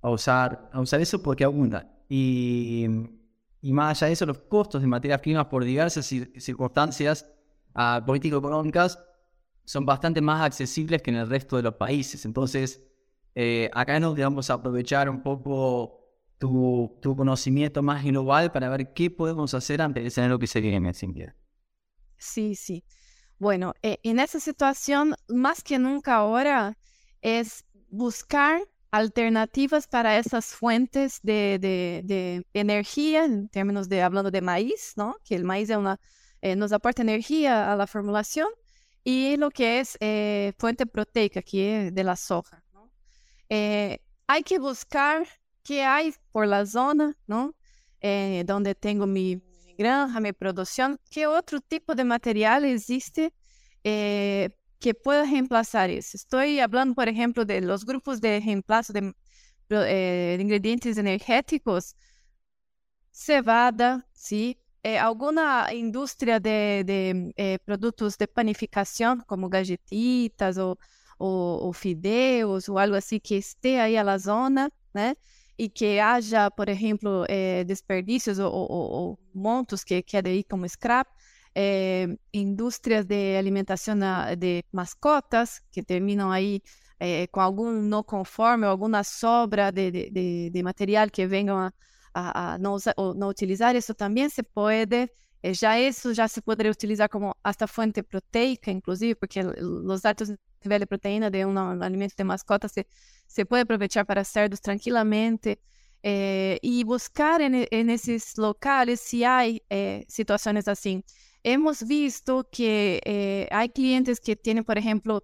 a, 0.03 0.11
usar, 0.11 0.69
a 0.73 0.81
usar 0.81 1.01
eso 1.01 1.23
porque 1.23 1.45
abunda. 1.45 1.91
Y, 2.09 2.87
y 3.61 3.73
más 3.73 3.99
allá 3.99 4.09
de 4.09 4.13
eso, 4.13 4.27
los 4.27 4.39
costos 4.39 4.81
de 4.83 4.89
materias 4.89 5.21
primas 5.21 5.47
por 5.47 5.65
diversas 5.65 6.07
circunstancias 6.07 7.29
uh, 7.75 8.05
político-económicas 8.05 8.99
son 9.65 9.85
bastante 9.85 10.21
más 10.21 10.43
accesibles 10.43 11.03
que 11.03 11.11
en 11.11 11.17
el 11.17 11.29
resto 11.29 11.57
de 11.57 11.63
los 11.63 11.75
países. 11.75 12.25
Entonces, 12.25 12.89
eh, 13.35 13.71
acá 13.75 14.01
nos 14.01 14.17
vamos 14.17 14.49
a 14.51 14.55
aprovechar 14.55 15.11
un 15.11 15.23
poco 15.23 15.99
tu, 16.39 16.99
tu, 17.03 17.17
conocimiento 17.17 17.83
más 17.83 18.05
global 18.05 18.51
para 18.53 18.69
ver 18.69 18.93
qué 18.95 19.11
podemos 19.11 19.55
hacer 19.55 19.83
ante 19.83 20.01
el 20.01 20.07
escenario 20.07 20.39
que 20.39 20.47
se 20.47 20.61
viene, 20.61 20.95
Cintia. 20.95 21.37
Sí, 22.17 22.55
sí. 22.55 22.85
Bueno, 23.39 23.75
eh, 23.83 23.99
en 24.03 24.21
esa 24.21 24.41
situación, 24.41 25.15
más 25.29 25.63
que 25.63 25.79
nunca 25.79 26.17
ahora, 26.17 26.79
es 27.21 27.65
buscar 27.91 28.63
alternativas 28.91 29.87
para 29.87 30.19
esas 30.19 30.47
fuentes 30.47 31.21
de, 31.23 32.45
energía, 32.53 33.25
en 33.25 33.49
términos 33.49 33.89
de, 33.89 34.03
hablando 34.03 34.31
de 34.31 34.41
maíz, 34.41 34.95
¿no? 34.97 35.17
Que 35.25 35.35
el 35.35 35.45
maíz 35.45 35.71
eh, 36.41 36.57
nos 36.57 36.73
aporta 36.73 37.03
energía 37.03 37.73
a 37.73 37.77
la 37.77 37.87
formulación, 37.87 38.49
y 39.05 39.37
lo 39.37 39.51
que 39.51 39.81
es 39.81 39.97
eh, 40.01 40.53
fuente 40.59 40.87
proteica, 40.87 41.43
que 41.43 41.89
es 41.89 41.95
de 41.95 42.05
la 42.05 42.17
soja. 42.17 42.63
Eh, 43.49 44.01
hay 44.27 44.43
que 44.43 44.59
buscar 44.59 45.27
que 45.63 45.83
hay 45.83 46.15
por 46.33 46.47
la 46.47 46.67
zona, 46.67 47.17
¿no? 47.27 47.55
Donde 48.01 48.75
tengo 48.75 49.07
mi, 49.07 49.43
granja, 49.77 50.21
mi 50.21 50.33
producción, 50.33 50.99
¿qué 51.11 51.27
otro 51.27 51.61
tipo 51.61 51.95
de 51.95 52.05
material 52.05 52.65
existe 52.65 53.33
que 54.79 54.95
pueda 54.95 55.25
reemplazar 55.25 55.91
eso? 55.91 56.17
Estoy 56.17 56.61
hablando, 56.61 56.95
por 56.95 57.09
ejemplo, 57.09 57.45
de 57.45 57.61
los 57.61 57.85
grupos 57.85 58.21
de 58.21 58.41
reemplazo 58.41 58.93
de, 58.93 59.15
eh, 59.71 60.35
de 60.37 60.43
ingredientes 60.43 60.99
energéticos, 60.99 61.95
cebada, 63.13 64.07
¿sí? 64.13 64.59
Eh, 64.83 64.99
alguna 64.99 65.73
indústria 65.75 66.39
de, 66.41 66.85
de 66.85 67.33
eh, 67.37 67.59
produtos 67.65 68.17
de 68.17 68.27
panificação, 68.29 69.19
como 69.27 69.49
galletitas 69.49 70.57
ou, 70.57 70.79
ou, 71.19 71.67
ou, 71.67 71.73
fideos 71.73 72.69
ou 72.69 72.79
algo 72.79 72.95
assim 72.97 73.19
que 73.19 73.37
esteja 73.37 73.83
aí 73.83 74.03
na 74.03 74.19
zona, 74.19 74.71
né? 74.95 75.17
e 75.59 75.69
que 75.69 75.99
haja, 75.99 76.51
por 76.51 76.69
exemplo, 76.69 77.25
eh, 77.29 77.65
desperdícios 77.65 78.39
ou, 78.39 78.53
ou, 78.53 78.71
ou, 78.71 79.19
montos 79.35 79.83
que 79.83 80.01
quedem 80.03 80.35
aí 80.35 80.45
como 80.45 80.69
scrap, 80.69 81.09
eh, 81.61 82.07
indústrias 82.33 83.05
de 83.05 83.37
alimentação 83.37 83.97
de 84.39 84.63
mascotas 84.73 85.61
que 85.73 85.83
terminam 85.83 86.31
aí 86.31 86.63
eh, 87.01 87.27
com 87.33 87.41
algum 87.41 87.73
não 87.83 88.05
conforme 88.05 88.65
alguma 88.65 89.03
sobra 89.03 89.73
de, 89.73 89.91
de, 89.91 90.51
de 90.51 90.63
material 90.63 91.11
que 91.11 91.27
venham 91.27 91.59
a, 91.59 91.73
a, 92.15 92.55
a 92.55 92.59
não, 92.59 92.75
usar, 92.75 92.95
não, 93.17 93.29
utilizar, 93.29 93.75
isso 93.75 93.93
também 93.93 94.29
se 94.29 94.43
pode 94.43 95.11
já 95.53 95.79
isso 95.81 96.15
já 96.15 96.29
se 96.29 96.41
poderia 96.43 96.71
utilizar 96.71 97.09
como 97.09 97.35
hasta 97.43 97.67
fonte 97.67 98.03
proteica, 98.03 98.71
inclusive, 98.71 99.15
porque 99.17 99.41
os 99.41 100.05
altos 100.05 100.29
níveis 100.65 100.81
de 100.81 100.87
proteína 100.87 101.31
de 101.31 101.45
um 101.45 101.57
alimento 101.83 102.15
de 102.17 102.25
mascota 102.25 102.69
se 102.69 102.87
se 103.27 103.45
pode 103.45 103.63
aproveitar 103.63 104.05
para 104.05 104.25
cerdos 104.25 104.61
tranquilamente 104.61 105.59
eh, 106.03 106.59
e 106.63 106.85
buscar 106.85 107.41
nesses 107.85 108.35
locais 108.37 109.01
se 109.01 109.25
há 109.25 109.41
eh, 109.71 110.05
situações 110.09 110.69
assim. 110.69 111.03
Hemos 111.45 111.83
visto 111.83 112.45
que 112.51 113.01
eh, 113.05 113.49
há 113.51 113.69
clientes 113.69 114.19
que 114.19 114.37
têm, 114.37 114.63
por 114.63 114.77
exemplo, 114.77 115.23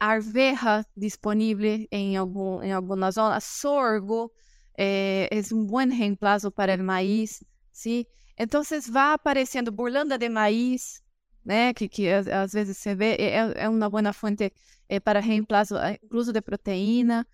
arveja 0.00 0.84
disponível 0.96 1.86
em, 1.90 2.16
algum, 2.16 2.62
em 2.62 2.72
alguma 2.72 3.10
zona, 3.12 3.40
sorgo, 3.40 4.32
eh, 4.76 5.28
es 5.30 5.52
un 5.52 5.66
buen 5.66 5.90
reemplazo 5.90 6.50
para 6.50 6.74
el 6.74 6.82
maíz, 6.82 7.44
¿sí? 7.72 8.06
Entonces 8.36 8.90
va 8.90 9.14
aparecendo 9.14 9.70
burlanda 9.72 10.18
de 10.18 10.28
maíz, 10.28 11.02
né, 11.44 11.74
que, 11.74 11.88
que 11.88 12.12
às 12.12 12.52
vezes 12.52 12.78
se 12.78 12.94
vê, 12.94 13.16
é, 13.18 13.64
é 13.64 13.68
uma 13.68 13.90
boa 13.90 14.12
fonte 14.12 14.52
é, 14.88 15.00
para 15.00 15.20
reemplazo, 15.20 15.76
incluso 16.02 16.32
de 16.32 16.40
proteína. 16.40 17.26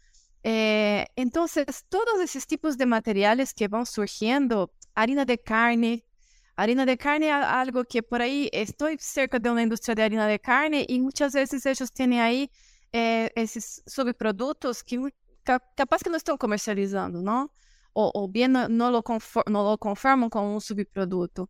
É, 0.43 1.07
então, 1.17 1.47
todos 1.91 2.21
esses 2.21 2.47
tipos 2.47 2.77
de 2.77 2.87
materiais 2.87 3.53
que 3.53 3.69
vão 3.69 3.85
surgindo, 3.85 4.71
harina 4.95 5.25
de 5.25 5.37
carne, 5.37 6.05
Harina 6.59 6.85
de 6.85 6.99
carne 6.99 7.29
es 7.29 7.35
algo 7.35 7.85
que 7.85 8.03
por 8.03 8.21
ahí 8.21 8.51
estoy 8.53 8.97
cerca 8.99 9.39
de 9.39 9.49
una 9.49 9.63
industria 9.63 9.95
de 9.95 10.03
harina 10.03 10.27
de 10.27 10.41
carne 10.41 10.85
y 10.89 10.99
muchas 10.99 11.33
veces 11.33 11.65
ellos 11.65 11.93
tienen 11.93 12.19
ahí 12.19 12.51
eh, 12.93 13.31
esos 13.37 13.81
subproductos 13.87 14.83
que 14.83 14.99
capaz 15.45 16.03
que 16.03 16.11
no 16.11 16.17
están 16.17 16.37
comercializando, 16.37 17.23
¿no? 17.23 17.53
O, 17.93 18.29
bien 18.29 18.55
no, 18.55 18.91
lo 18.91 19.05
conforman 19.79 20.31
con 20.31 20.47
un 20.47 20.61
subproducto. 20.61 21.49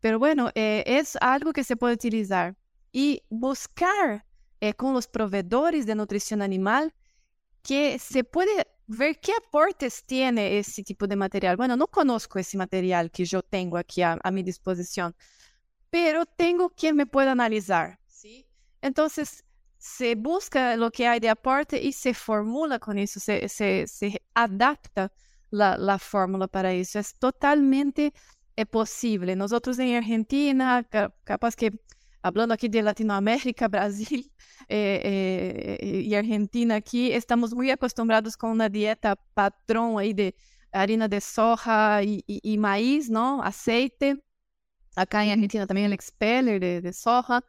Pero 0.00 0.18
bueno, 0.18 0.50
eh, 0.56 0.82
es 0.84 1.16
algo 1.20 1.52
que 1.52 1.62
se 1.62 1.76
puede 1.76 1.94
utilizar 1.94 2.56
y 2.90 3.22
buscar 3.28 4.26
eh, 4.60 4.74
con 4.74 4.94
los 4.94 5.06
proveedores 5.06 5.86
de 5.86 5.94
nutrición 5.94 6.42
animal 6.42 6.92
que 7.62 7.98
se 7.98 8.24
puede 8.24 8.66
ver 8.86 9.20
qué 9.20 9.32
aportes 9.32 10.04
tiene 10.04 10.58
ese 10.58 10.82
tipo 10.82 11.06
de 11.06 11.16
material. 11.16 11.56
Bueno, 11.56 11.76
no 11.76 11.86
conozco 11.86 12.38
ese 12.38 12.56
material 12.58 13.10
que 13.10 13.24
yo 13.24 13.42
tengo 13.42 13.76
aquí 13.76 14.02
a, 14.02 14.18
a 14.22 14.30
mi 14.30 14.42
disposición, 14.42 15.14
pero 15.90 16.26
tengo 16.26 16.70
quien 16.70 16.96
me 16.96 17.06
pueda 17.06 17.32
analizar. 17.32 17.98
¿sí? 18.06 18.46
Entonces, 18.82 19.44
se 19.78 20.14
busca 20.14 20.76
lo 20.76 20.90
que 20.90 21.06
hay 21.06 21.20
de 21.20 21.28
aporte 21.28 21.80
y 21.80 21.92
se 21.92 22.14
formula 22.14 22.78
con 22.78 22.98
eso, 22.98 23.20
se, 23.20 23.48
se, 23.48 23.86
se 23.86 24.20
adapta 24.34 25.12
la 25.50 25.98
fórmula 25.98 26.46
para 26.46 26.72
eso. 26.72 26.98
Es 26.98 27.14
totalmente 27.14 28.12
é 28.60 28.64
possível. 28.64 29.34
Nós 29.36 29.52
em 29.78 29.96
Argentina, 29.96 30.84
capaz 31.24 31.54
que 31.54 31.72
falando 32.22 32.52
aqui 32.52 32.68
de 32.68 32.82
Latinoamérica, 32.82 33.68
Brasil 33.68 34.24
eh, 34.68 35.78
eh, 35.80 35.86
e 35.86 36.14
Argentina 36.14 36.76
aqui, 36.76 37.08
estamos 37.12 37.52
muito 37.52 37.72
acostumados 37.72 38.36
com 38.36 38.52
uma 38.52 38.68
dieta 38.68 39.16
padrão 39.34 39.96
aí 39.96 40.12
de 40.12 40.34
harina 40.72 41.08
de 41.08 41.20
soja 41.20 42.02
e, 42.04 42.22
e, 42.28 42.40
e 42.44 42.58
maíz, 42.58 43.08
não? 43.08 43.40
Aceite. 43.42 44.16
Acá 44.96 45.24
em 45.24 45.32
Argentina 45.32 45.66
também 45.66 45.88
o 45.88 45.94
expeller 45.94 46.60
de, 46.60 46.80
de 46.80 46.92
soja, 46.92 47.42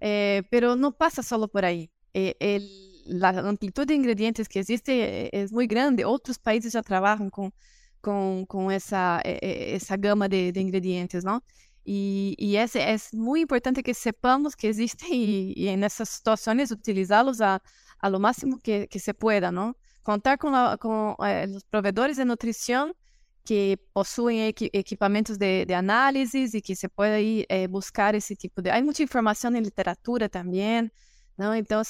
eh, 0.00 0.42
pero 0.50 0.76
não 0.76 0.92
passa 0.92 1.22
só 1.22 1.46
por 1.48 1.64
aí. 1.64 1.90
Eh, 2.14 2.36
el, 2.40 3.24
a 3.24 3.30
amplitude 3.40 3.86
de 3.86 3.94
ingredientes 3.94 4.46
que 4.46 4.58
existe 4.58 4.92
é, 4.92 5.30
é 5.32 5.46
muito 5.50 5.70
grande. 5.70 6.04
Outros 6.04 6.36
países 6.36 6.72
já 6.72 6.82
trabalham 6.82 7.30
com 7.30 8.70
essa, 8.70 9.20
essa 9.24 9.96
gama 9.96 10.28
de, 10.28 10.52
de 10.52 10.60
ingredientes, 10.60 11.24
não? 11.24 11.42
E, 11.90 12.36
é, 12.54 12.64
é 12.64 12.96
muito 13.14 13.44
importante 13.44 13.82
que 13.82 13.94
sepamos 13.94 14.54
que 14.54 14.66
existem 14.66 15.10
e, 15.10 15.54
e 15.56 15.74
nessas 15.74 16.10
situações 16.10 16.70
utilizá-los 16.70 17.40
a, 17.40 17.58
a 17.98 18.08
lo 18.08 18.20
máximo 18.20 18.60
que, 18.60 18.86
que 18.86 19.00
se 19.00 19.14
pueda, 19.14 19.50
não? 19.50 19.74
Contar 20.02 20.36
com, 20.36 20.50
la, 20.50 20.76
com 20.76 21.16
eh, 21.22 21.46
os 21.46 21.64
provedores 21.64 22.16
de 22.18 22.26
nutrição 22.26 22.94
que 23.42 23.78
possuem 23.94 24.48
equi 24.48 24.96
de, 25.38 25.64
de 25.64 25.72
análise 25.72 26.50
e 26.52 26.60
que 26.60 26.76
se 26.76 26.88
pode 26.90 27.22
ir 27.22 27.46
eh, 27.48 27.66
buscar 27.66 28.14
esse 28.14 28.36
tipo 28.36 28.60
de... 28.60 28.68
Há 28.68 28.82
muita 28.82 29.02
informação 29.02 29.50
em 29.56 29.60
literatura 29.60 30.28
também, 30.28 30.90
não? 31.38 31.54
Então, 31.54 31.82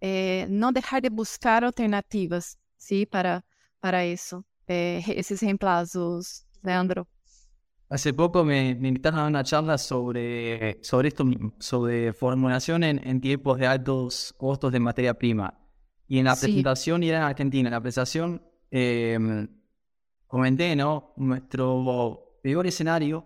eh, 0.00 0.46
não 0.48 0.72
deixar 0.72 1.02
de 1.02 1.10
buscar 1.10 1.64
alternativas, 1.64 2.56
sim, 2.78 3.04
para, 3.06 3.44
para 3.78 4.06
isso. 4.06 4.42
eh, 4.66 5.00
esos 5.20 5.40
reemplazos, 5.40 6.46
Leandro? 6.62 7.06
Hace 7.88 8.14
poco 8.14 8.44
me, 8.44 8.74
me, 8.74 8.88
invitaron 8.88 9.20
a 9.20 9.26
una 9.26 9.44
charla 9.44 9.78
sobre, 9.78 10.82
sobre 10.82 11.08
esto, 11.08 11.24
sobre 11.58 12.12
formulación 12.12 12.82
en, 12.82 13.06
en, 13.06 13.20
tiempos 13.20 13.58
de 13.58 13.66
altos 13.66 14.34
costos 14.36 14.72
de 14.72 14.80
materia 14.80 15.14
prima. 15.14 15.60
Y 16.08 16.18
en 16.18 16.24
la 16.24 16.34
sí. 16.34 16.46
presentación, 16.46 17.02
y 17.02 17.08
era 17.10 17.18
en 17.18 17.24
Argentina, 17.24 17.68
en 17.68 17.72
la 17.72 17.80
presentación 17.80 18.42
eh, 18.70 19.46
comenté, 20.26 20.74
¿no? 20.74 21.12
Nuestro 21.16 22.38
peor 22.42 22.66
escenario 22.66 23.24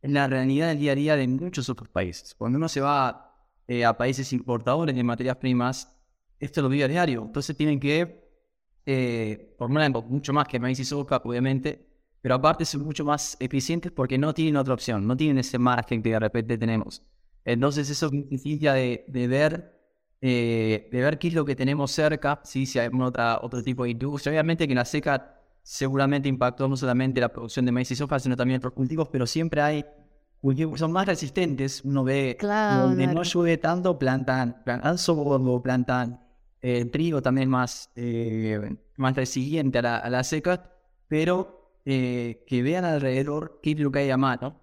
es 0.00 0.10
la 0.10 0.26
realidad 0.26 0.68
del 0.68 0.78
día 0.78 0.92
a 0.92 0.94
día 0.94 1.16
de 1.16 1.28
muchos 1.28 1.68
otros 1.68 1.88
países. 1.88 2.34
Cuando 2.34 2.56
uno 2.56 2.68
se 2.68 2.80
va 2.80 3.36
eh, 3.66 3.84
a 3.84 3.96
países 3.96 4.32
importadores 4.32 4.94
de 4.94 5.04
materias 5.04 5.36
primas, 5.36 5.94
esto 6.38 6.62
lo 6.62 6.68
vive 6.68 6.84
a 6.84 6.88
diario. 6.88 7.22
Entonces 7.26 7.56
tienen 7.56 7.78
que 7.80 8.28
eh, 8.86 9.56
mucho 10.08 10.32
más 10.32 10.48
que 10.48 10.58
maíz 10.58 10.80
y 10.80 10.84
soja, 10.84 11.20
obviamente, 11.22 11.87
pero 12.20 12.34
aparte 12.34 12.64
son 12.64 12.82
mucho 12.82 13.04
más 13.04 13.36
eficientes 13.40 13.92
porque 13.92 14.18
no 14.18 14.34
tienen 14.34 14.56
otra 14.56 14.74
opción, 14.74 15.06
no 15.06 15.16
tienen 15.16 15.38
ese 15.38 15.58
margen 15.58 16.02
que 16.02 16.10
de 16.10 16.18
repente 16.18 16.58
tenemos. 16.58 17.02
Entonces 17.44 17.88
eso 17.90 18.10
necesita 18.12 18.74
de, 18.74 19.04
de 19.08 19.28
ver 19.28 19.78
eh, 20.20 20.88
de 20.90 21.00
ver 21.00 21.18
qué 21.18 21.28
es 21.28 21.34
lo 21.34 21.44
que 21.44 21.54
tenemos 21.54 21.92
cerca, 21.92 22.40
¿sí? 22.42 22.66
si 22.66 22.78
hay 22.80 22.90
otra, 23.00 23.38
otro 23.40 23.62
tipo 23.62 23.84
de 23.84 23.90
industria. 23.90 24.32
Obviamente 24.32 24.66
que 24.66 24.74
la 24.74 24.84
seca 24.84 25.40
seguramente 25.62 26.28
impactó 26.28 26.66
no 26.66 26.76
solamente 26.76 27.20
la 27.20 27.28
producción 27.28 27.64
de 27.66 27.72
maíz 27.72 27.90
y 27.92 27.96
soja, 27.96 28.18
sino 28.18 28.36
también 28.36 28.58
otros 28.58 28.72
cultivos, 28.72 29.08
pero 29.12 29.26
siempre 29.26 29.60
hay 29.60 29.84
cultivos 30.40 30.74
que 30.74 30.78
son 30.78 30.90
más 30.90 31.06
resistentes. 31.06 31.84
Uno 31.84 32.02
ve 32.02 32.36
claro, 32.38 32.88
donde 32.88 33.04
claro. 33.04 33.18
no 33.18 33.22
llueve 33.22 33.58
tanto, 33.58 33.96
plantan, 33.96 34.62
plantan 34.64 34.98
sorgo, 34.98 35.62
plantan 35.62 36.20
eh, 36.62 36.84
trigo 36.86 37.22
también 37.22 37.48
más, 37.48 37.92
eh, 37.94 38.76
más 38.96 39.14
resiliente 39.14 39.78
a 39.78 39.82
la, 39.82 39.96
a 39.98 40.10
la 40.10 40.24
seca, 40.24 40.72
pero 41.06 41.57
eh, 41.90 42.44
que 42.46 42.62
vean 42.62 42.84
alrededor 42.84 43.60
qué 43.62 43.70
es 43.70 43.80
lo 43.80 43.90
que 43.90 44.00
hay 44.00 44.10
a 44.10 44.18
mano, 44.18 44.60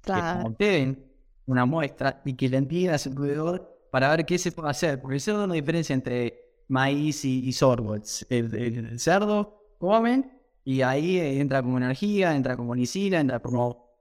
claro. 0.00 0.56
que 0.58 0.66
den 0.66 1.12
una 1.46 1.64
muestra 1.64 2.20
y 2.24 2.34
que 2.34 2.48
le 2.48 2.56
envíen 2.56 2.90
a 2.90 2.98
su 2.98 3.14
proveedor 3.14 3.86
para 3.92 4.10
ver 4.10 4.26
qué 4.26 4.36
se 4.36 4.50
puede 4.50 4.70
hacer, 4.70 5.00
porque 5.00 5.18
eso 5.18 5.30
es 5.30 5.44
una 5.44 5.54
diferencia 5.54 5.94
entre 5.94 6.64
maíz 6.66 7.24
y, 7.24 7.46
y 7.46 7.52
sorgo. 7.52 7.94
El, 7.94 8.02
el, 8.28 8.78
el, 8.84 8.98
cerdo 8.98 9.76
comen 9.78 10.40
y 10.64 10.82
ahí 10.82 11.20
entra 11.20 11.62
como 11.62 11.76
energía, 11.76 12.34
entra 12.34 12.56
como 12.56 12.74
lisina, 12.74 13.20
entra 13.20 13.38
como, 13.38 13.92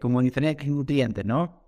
como 0.00 0.22
diferentes 0.22 0.68
nutrientes, 0.68 1.24
¿no? 1.24 1.61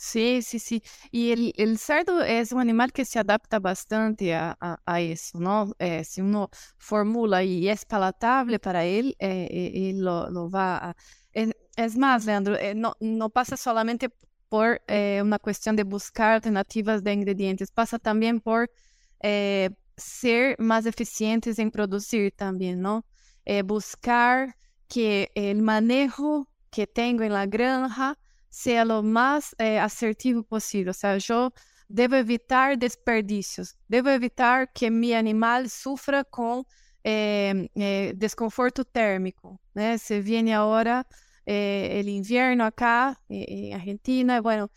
Sim, 0.00 0.40
sim, 0.42 0.58
sim. 0.60 0.80
E 1.12 1.30
ele, 1.30 1.52
el 1.58 1.76
cerdo 1.76 2.20
é 2.20 2.42
um 2.52 2.58
animal 2.60 2.88
que 2.92 3.04
se 3.04 3.18
adapta 3.18 3.58
bastante 3.58 4.30
a, 4.32 4.56
a, 4.60 4.78
a 4.86 5.02
isso, 5.02 5.38
não? 5.40 5.72
É, 5.78 6.04
se 6.04 6.22
uno 6.22 6.48
formula 6.78 7.42
e 7.42 7.66
é 7.66 7.74
palatável 7.88 8.60
para 8.60 8.84
ele, 8.86 9.14
é, 9.18 9.48
ele 9.52 10.00
lo, 10.00 10.30
lo 10.30 10.48
vai 10.48 10.62
a... 10.78 10.94
É, 11.34 11.46
Leandro, 12.24 12.54
não, 12.76 12.92
não 13.00 13.28
passa 13.30 13.56
solamente 13.56 14.08
por 14.48 14.80
uma 15.22 15.38
questão 15.38 15.74
de 15.74 15.84
buscar 15.84 16.34
alternativas 16.34 17.02
de 17.02 17.12
ingredientes, 17.12 17.70
passa 17.70 17.98
também 17.98 18.38
por 18.38 18.68
ser 19.96 20.56
mais 20.60 20.86
eficientes 20.86 21.58
em 21.58 21.68
produzir 21.70 22.32
também, 22.32 22.74
não? 22.76 23.02
É 23.44 23.62
buscar 23.62 24.48
que 24.88 25.28
o 25.36 25.62
manejo 25.62 26.46
que 26.70 26.86
tenho 26.86 27.22
em 27.22 27.28
la 27.28 27.46
granja 27.46 28.16
sea 28.50 28.84
lo 28.84 29.02
más 29.02 29.54
eh, 29.58 29.78
asertivo 29.78 30.42
posible. 30.42 30.90
O 30.90 30.94
sea, 30.94 31.18
yo 31.18 31.52
debo 31.88 32.16
evitar 32.16 32.78
desperdicios, 32.78 33.76
debo 33.88 34.10
evitar 34.10 34.72
que 34.72 34.90
mi 34.90 35.14
animal 35.14 35.70
sufra 35.70 36.24
con 36.24 36.64
eh, 37.04 37.68
eh, 37.74 38.12
desconforto 38.16 38.84
térmico. 38.84 39.60
¿né? 39.74 39.98
Se 39.98 40.20
viene 40.20 40.54
ahora 40.54 41.06
el 41.50 42.10
invierno 42.10 42.62
acá 42.66 43.18
en 43.30 43.72
Argentina, 43.72 44.42
bueno, 44.42 44.70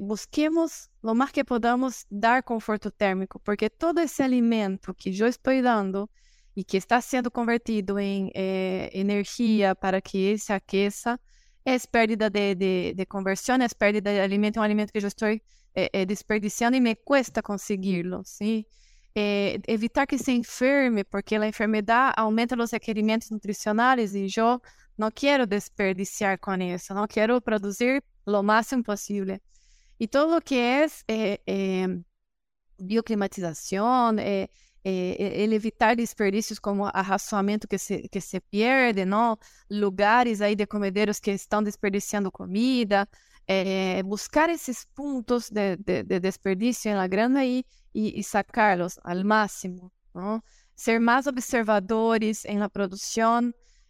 busquemos 0.00 0.90
lo 1.02 1.14
más 1.14 1.30
que 1.30 1.44
podamos 1.44 2.04
dar 2.10 2.42
conforto 2.42 2.90
térmico, 2.90 3.38
porque 3.38 3.70
todo 3.70 4.00
ese 4.00 4.24
alimento 4.24 4.92
que 4.92 5.12
yo 5.12 5.26
estoy 5.28 5.62
dando 5.62 6.10
y 6.52 6.64
que 6.64 6.78
está 6.78 7.00
siendo 7.00 7.30
convertido 7.30 8.00
en 8.00 8.28
energía 8.34 9.76
para 9.76 10.00
que 10.00 10.32
él 10.32 10.40
se 10.40 10.52
aqueça, 10.52 11.20
é 11.64 11.78
pérdida 11.90 12.28
de, 12.28 12.54
de, 12.54 12.94
de 12.94 13.06
conversão, 13.06 13.56
é 13.56 13.68
pérdida 13.68 14.12
de 14.12 14.20
alimento, 14.20 14.58
é 14.58 14.60
um 14.60 14.64
alimento 14.64 14.92
que 14.92 14.98
eu 14.98 15.08
estou 15.08 15.28
é, 15.74 16.04
desperdiciando 16.04 16.76
e 16.76 16.80
me 16.80 16.94
cuesta 16.94 17.42
consegui-lo, 17.42 18.22
sim? 18.24 18.64
É, 19.16 19.60
evitar 19.68 20.06
que 20.06 20.18
se 20.18 20.32
enferme, 20.32 21.04
porque 21.04 21.36
a 21.36 21.46
enfermidade 21.46 22.14
aumenta 22.16 22.60
os 22.60 22.72
requerimentos 22.72 23.30
nutricionais 23.30 24.14
e 24.14 24.26
eu 24.36 24.60
não 24.98 25.10
quero 25.10 25.46
desperdiciar 25.46 26.38
com 26.38 26.54
isso, 26.54 26.92
não 26.92 27.06
quero 27.06 27.40
produzir 27.40 28.02
o 28.26 28.42
máximo 28.42 28.82
possível. 28.82 29.40
E 29.98 30.08
tudo 30.08 30.36
o 30.36 30.42
que 30.42 30.56
é, 30.56 30.86
é, 31.08 31.86
é 34.84 35.16
é, 35.18 35.40
ele 35.42 35.54
evitar 35.54 35.96
desperdícios 35.96 36.58
como 36.58 36.84
arraçoamento 36.86 37.66
que 37.66 37.78
se, 37.78 38.06
que 38.08 38.20
se 38.20 38.38
perde, 38.40 39.04
não? 39.04 39.38
lugares 39.70 40.40
aí 40.42 40.54
de 40.54 40.66
comedeiros 40.66 41.18
que 41.18 41.30
estão 41.30 41.62
desperdiciando 41.62 42.30
comida, 42.30 43.08
é, 43.46 44.02
buscar 44.02 44.50
esses 44.50 44.84
pontos 44.94 45.50
de, 45.50 45.76
de, 45.76 46.02
de 46.02 46.20
desperdício 46.20 46.92
na 46.94 47.06
grana 47.06 47.44
e, 47.46 47.64
e, 47.94 48.22
sacá-los 48.22 48.98
ao 49.02 49.24
máximo. 49.24 49.90
Não? 50.14 50.42
ser 50.74 51.00
más 51.00 51.26
observadores 51.26 52.44
en 52.44 52.60
la 52.60 52.70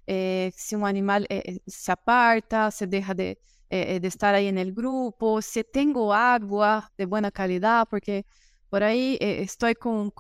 eh, 0.07 0.53
si 0.55 0.75
un 0.75 0.85
animal 0.85 1.27
se 1.67 1.93
aparta, 1.93 2.71
se 2.71 2.87
deja 2.87 3.15
de, 3.15 3.39
de, 3.71 4.07
estar 4.07 4.35
en 4.35 4.59
el 4.59 4.73
grupo, 4.75 5.41
si 5.41 5.65
tengo 5.65 6.13
agua 6.13 6.93
de 6.99 7.07
buena 7.07 7.31
calidad, 7.31 7.87
porque 7.89 8.27
por 8.69 8.83
ahí 8.83 9.17
estoy 9.21 9.75
con, 9.75 10.11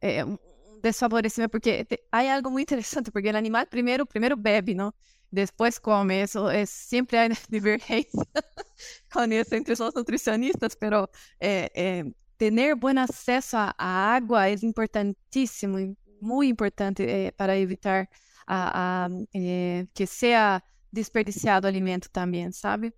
con 0.00 0.30
un 0.30 0.82
desfavorecimiento, 0.82 1.50
porque 1.50 1.86
hay 2.10 2.28
algo 2.28 2.50
muy 2.50 2.62
interesante, 2.62 3.10
porque 3.10 3.30
el 3.30 3.36
animal 3.36 3.66
primero, 3.68 4.06
primero 4.06 4.36
bebe, 4.36 4.74
¿no? 4.74 4.94
Después 5.30 5.78
come, 5.78 6.22
eso 6.22 6.50
es, 6.50 6.70
siempre 6.70 7.18
hay 7.18 7.30
divergencia 7.48 8.22
con 9.12 9.32
eso 9.32 9.54
entre 9.54 9.76
los 9.76 9.94
nutricionistas, 9.94 10.76
pero 10.76 11.10
tener 12.38 12.76
buen 12.76 12.96
acceso 12.98 13.58
a, 13.58 14.14
agua 14.16 14.48
es 14.48 14.62
importantísimo, 14.62 15.78
muy 16.20 16.48
importante 16.48 17.26
eh, 17.26 17.32
para 17.32 17.56
evitar 17.56 18.08
eh, 19.32 19.86
que 19.92 20.06
sea 20.06 20.64
desperdiciado 20.90 21.68
alimento 21.68 22.08
también, 22.10 22.52
¿sabe? 22.52 22.94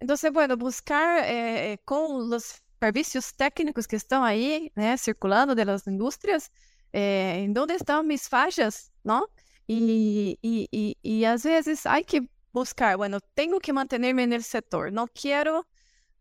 Entonces, 0.00 0.32
bueno, 0.32 0.56
buscar 0.56 1.22
eh, 1.26 1.80
con 1.84 2.30
los 2.80 2.86
servicios 2.86 3.34
técnicos 3.34 3.86
que 3.86 3.96
están 3.96 4.22
ahí, 4.22 4.72
circulando 4.98 5.54
de 5.54 5.64
las 5.64 5.86
industrias, 5.86 6.50
en 6.92 7.52
dónde 7.52 7.74
están 7.74 8.06
mis 8.06 8.28
fallas, 8.28 8.92
¿no? 9.04 9.26
Y, 9.66 10.38
y, 10.40 10.96
y, 11.02 11.24
a 11.24 11.36
veces 11.36 11.84
hay 11.84 12.04
que 12.04 12.28
buscar, 12.52 12.96
bueno, 12.96 13.20
tengo 13.20 13.58
que 13.58 13.72
mantenerme 13.72 14.22
en 14.22 14.32
el 14.32 14.42
sector, 14.42 14.90
no 14.90 15.06
quiero, 15.08 15.66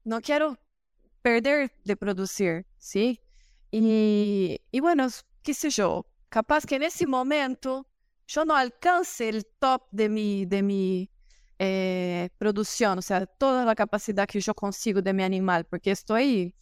no 0.04 0.20
quiero 0.20 0.58
perder 1.22 1.72
de 1.86 1.96
producir, 1.96 2.66
¿sí? 2.78 3.22
Y, 3.72 4.60
y 4.72 4.80
bueno, 4.82 5.08
sé 5.54 5.70
yo, 5.70 6.06
capaz 6.30 6.66
que 6.66 6.76
en 6.76 6.84
ese 6.84 7.08
momento 7.08 7.88
yo 8.28 8.44
no 8.44 8.56
alcance 8.56 9.30
el 9.30 9.46
top 9.60 9.88
de 9.92 10.10
mi, 10.10 10.46
de 10.46 10.62
mi 10.62 11.10
eh, 11.60 12.30
producción, 12.38 13.00
o 13.00 13.02
sea, 13.02 13.26
toda 13.26 13.66
la 13.66 13.76
capacidad 13.76 14.28
que 14.28 14.40
yo 14.40 14.54
consigo 14.54 15.02
de 15.02 15.14
mi 15.14 15.24
animal, 15.24 15.66
porque 15.66 15.92
estoy 15.92 16.56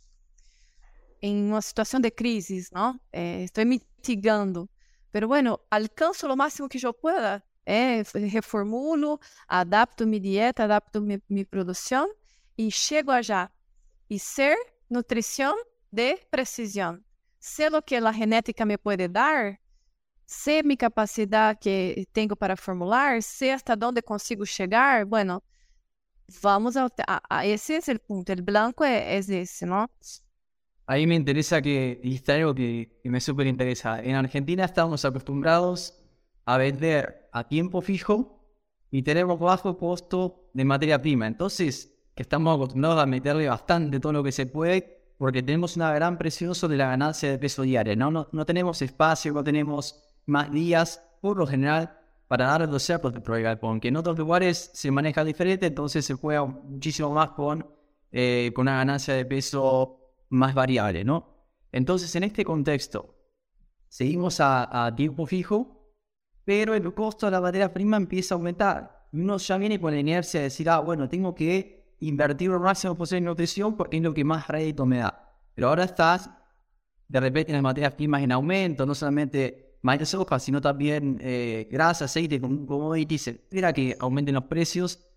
en 1.22 1.52
una 1.52 1.62
situación 1.62 2.02
de 2.02 2.14
crisis, 2.14 2.72
¿no? 2.72 3.00
Eh, 3.12 3.48
mitigando. 3.66 4.70
Pero 5.12 5.28
bueno, 5.28 5.62
alcanzo 5.70 6.28
lo 6.28 6.36
máximo 6.36 6.70
que 6.70 6.78
yo 6.80 6.94
pueda, 6.94 7.44
eh, 7.66 8.04
reformulo, 8.14 9.20
adapto 9.48 10.06
mi 10.06 10.20
dieta, 10.20 10.66
adapto 10.66 11.02
mi, 11.02 11.18
mi 11.28 11.46
producción 11.46 12.08
y 12.56 12.70
llego 12.70 13.12
allá 13.12 13.52
y 14.08 14.20
ser 14.20 14.58
nutrición 14.90 15.56
de 15.92 16.26
precisión. 16.30 17.06
Sé 17.40 17.70
lo 17.70 17.82
que 17.82 18.00
la 18.02 18.14
genética 18.14 18.66
me 18.66 18.78
puede 18.78 19.10
dar, 19.10 19.60
sé 20.26 20.64
mi 20.64 20.78
capacidad 20.78 21.58
que 21.60 22.08
tengo 22.12 22.36
para 22.36 22.56
formular, 22.56 23.22
sé 23.22 23.52
hasta 23.52 23.76
dónde 23.76 24.02
consigo 24.02 24.44
llegar. 24.46 25.06
Bueno, 25.06 25.44
vamos 26.42 26.76
a, 26.78 26.90
a, 27.08 27.46
ese 27.46 27.78
es 27.78 27.90
el 27.90 28.00
punto. 28.00 28.34
El 28.34 28.42
blanco 28.42 28.84
es, 28.86 29.30
ese, 29.30 29.66
¿no? 29.66 29.90
Ahí 30.88 31.08
me 31.08 31.16
interesa 31.16 31.62
que 31.62 32.00
dijiste 32.04 32.34
algo 32.34 32.54
que, 32.54 33.00
que 33.02 33.10
me 33.10 33.20
súper 33.20 33.48
interesa. 33.48 34.02
En 34.02 34.16
Argentina 34.16 34.66
estamos 34.66 35.04
acostumbrados 35.06 36.02
a 36.46 36.58
vender 36.58 37.30
a 37.32 37.48
tiempo 37.48 37.82
fijo 37.82 38.36
y 38.92 39.02
tenemos 39.02 39.40
bajo 39.40 39.78
costo 39.78 40.50
de 40.54 40.64
materia 40.64 41.02
prima. 41.02 41.28
Entonces, 41.28 41.92
que 42.14 42.22
estamos 42.24 42.56
acostumbrados 42.56 43.02
a 43.02 43.06
meterle 43.06 43.48
bastante 43.48 44.00
todo 44.00 44.14
lo 44.14 44.24
que 44.24 44.32
se 44.32 44.46
puede, 44.46 45.14
porque 45.18 45.42
tenemos 45.42 45.76
una 45.76 45.94
gran 45.94 46.18
presión 46.18 46.54
sobre 46.56 46.78
la 46.78 46.88
ganancia 46.88 47.30
de 47.30 47.40
peso 47.40 47.64
diaria. 47.64 47.96
¿no? 47.96 48.12
No, 48.12 48.28
no 48.32 48.46
tenemos 48.46 48.82
espacio, 48.82 49.34
no 49.34 49.44
tenemos 49.44 50.05
más 50.26 50.52
días, 50.52 51.04
por 51.22 51.38
lo 51.38 51.48
general, 51.48 52.00
para 52.28 52.48
dar 52.48 52.68
los 52.68 52.84
cerdos 52.84 53.14
de 53.14 53.22
prueba 53.22 53.58
que 53.80 53.88
en 53.88 53.96
otros 53.96 54.18
lugares 54.18 54.72
se 54.74 54.92
maneja 54.92 55.24
diferente, 55.24 55.68
entonces 55.68 56.06
se 56.06 56.16
juega 56.16 56.46
muchísimo 56.46 57.12
más 57.12 57.32
con, 57.32 57.68
eh, 58.12 58.52
con 58.56 58.64
una 58.64 58.78
ganancia 58.78 59.14
de 59.14 59.26
peso 59.26 60.00
más 60.30 60.54
variable, 60.54 61.04
¿no? 61.04 61.36
Entonces, 61.72 62.16
en 62.16 62.24
este 62.24 62.44
contexto, 62.44 63.16
seguimos 63.88 64.40
a, 64.40 64.86
a 64.86 64.96
tiempo 64.96 65.26
fijo, 65.26 65.94
pero 66.44 66.74
el 66.74 66.94
costo 66.94 67.28
de 67.28 67.32
la 67.32 67.42
materia 67.42 67.74
prima 67.74 67.98
empieza 67.98 68.36
a 68.36 68.38
aumentar. 68.38 69.08
Uno 69.12 69.38
ya 69.38 69.58
viene 69.58 69.80
con 69.80 69.94
la 69.94 70.00
inercia 70.00 70.40
de 70.40 70.46
decir, 70.46 70.70
ah, 70.70 70.80
bueno, 70.80 71.08
tengo 71.10 71.34
que 71.34 71.96
invertir 72.00 72.50
lo 72.50 72.60
máximo 72.60 72.96
posible 72.96 73.20
en 73.20 73.26
nutrición 73.26 73.76
porque 73.76 73.98
es 73.98 74.04
lo 74.04 74.14
que 74.14 74.24
más 74.24 74.48
rédito 74.48 74.86
me 74.86 74.98
da. 74.98 75.34
Pero 75.54 75.70
ahora 75.70 75.86
estás 75.86 76.30
de 77.08 77.20
repente 77.20 77.52
en 77.52 77.56
las 77.56 77.64
materias 77.64 77.94
primas 77.94 78.24
en 78.24 78.32
aumento, 78.32 78.86
no 78.86 78.96
solamente 78.96 79.65
soja, 80.06 80.40
sino 80.40 80.62
también 80.62 81.18
eh, 81.22 81.68
grasa, 81.72 82.06
aceite, 82.06 82.40
como, 82.40 82.66
como 82.66 82.94
se 82.94 83.32
espera 83.32 83.74
que 83.74 83.96
aumenten 84.00 84.36
los 84.36 84.46
precios 84.46 85.08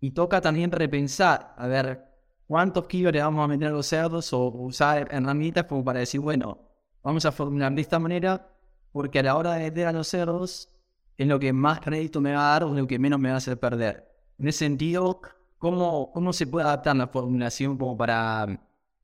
y 0.00 0.12
toca 0.12 0.40
también 0.40 0.70
repensar, 0.70 1.54
a 1.56 1.66
ver, 1.66 2.04
cuántos 2.46 2.86
kilos 2.86 3.12
le 3.12 3.22
vamos 3.22 3.44
a 3.44 3.48
meter 3.48 3.68
a 3.68 3.72
los 3.72 3.86
cerdos 3.86 4.32
o 4.32 4.48
usar 4.48 5.08
herramientas 5.10 5.64
como 5.64 5.84
para 5.84 6.00
decir, 6.00 6.20
bueno, 6.20 6.58
vamos 7.02 7.24
a 7.24 7.32
formular 7.32 7.72
de 7.72 7.80
esta 7.80 7.98
manera 7.98 8.50
porque 8.92 9.18
a 9.18 9.22
la 9.22 9.36
hora 9.36 9.54
de 9.54 9.64
meter 9.64 9.86
a 9.86 9.92
los 9.92 10.08
cerdos 10.08 10.68
es 11.16 11.26
lo 11.26 11.38
que 11.38 11.52
más 11.52 11.80
crédito 11.80 12.20
me 12.20 12.32
va 12.32 12.48
a 12.48 12.52
dar 12.52 12.64
o 12.64 12.74
lo 12.74 12.86
que 12.86 12.98
menos 12.98 13.18
me 13.18 13.28
va 13.28 13.36
a 13.36 13.38
hacer 13.38 13.58
perder. 13.58 14.08
En 14.38 14.48
ese 14.48 14.58
sentido, 14.60 15.20
¿Cómo, 15.58 16.12
¿Cómo 16.12 16.32
se 16.32 16.46
puede 16.46 16.66
adaptar 16.66 16.96
la 16.96 17.08
formulación 17.08 17.76
como 17.76 17.96
para, 17.96 18.46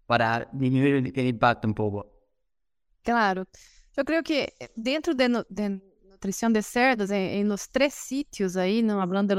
para 0.07 0.49
disminuir 0.53 1.13
el, 1.15 1.27
impacto 1.27 1.67
un 1.67 1.75
poco? 1.75 2.13
Claro, 3.03 3.45
yo 3.97 4.05
creo 4.05 4.23
que 4.23 4.55
dentro 4.75 5.15
de, 5.15 5.29
nutrición 5.29 6.53
de 6.53 6.63
cerdos, 6.63 7.11
en, 7.11 7.49
los 7.49 7.71
tres 7.71 7.95
sitios 7.95 8.57
ahí, 8.57 8.83
¿no? 8.83 9.01
hablando 9.01 9.33
de 9.33 9.37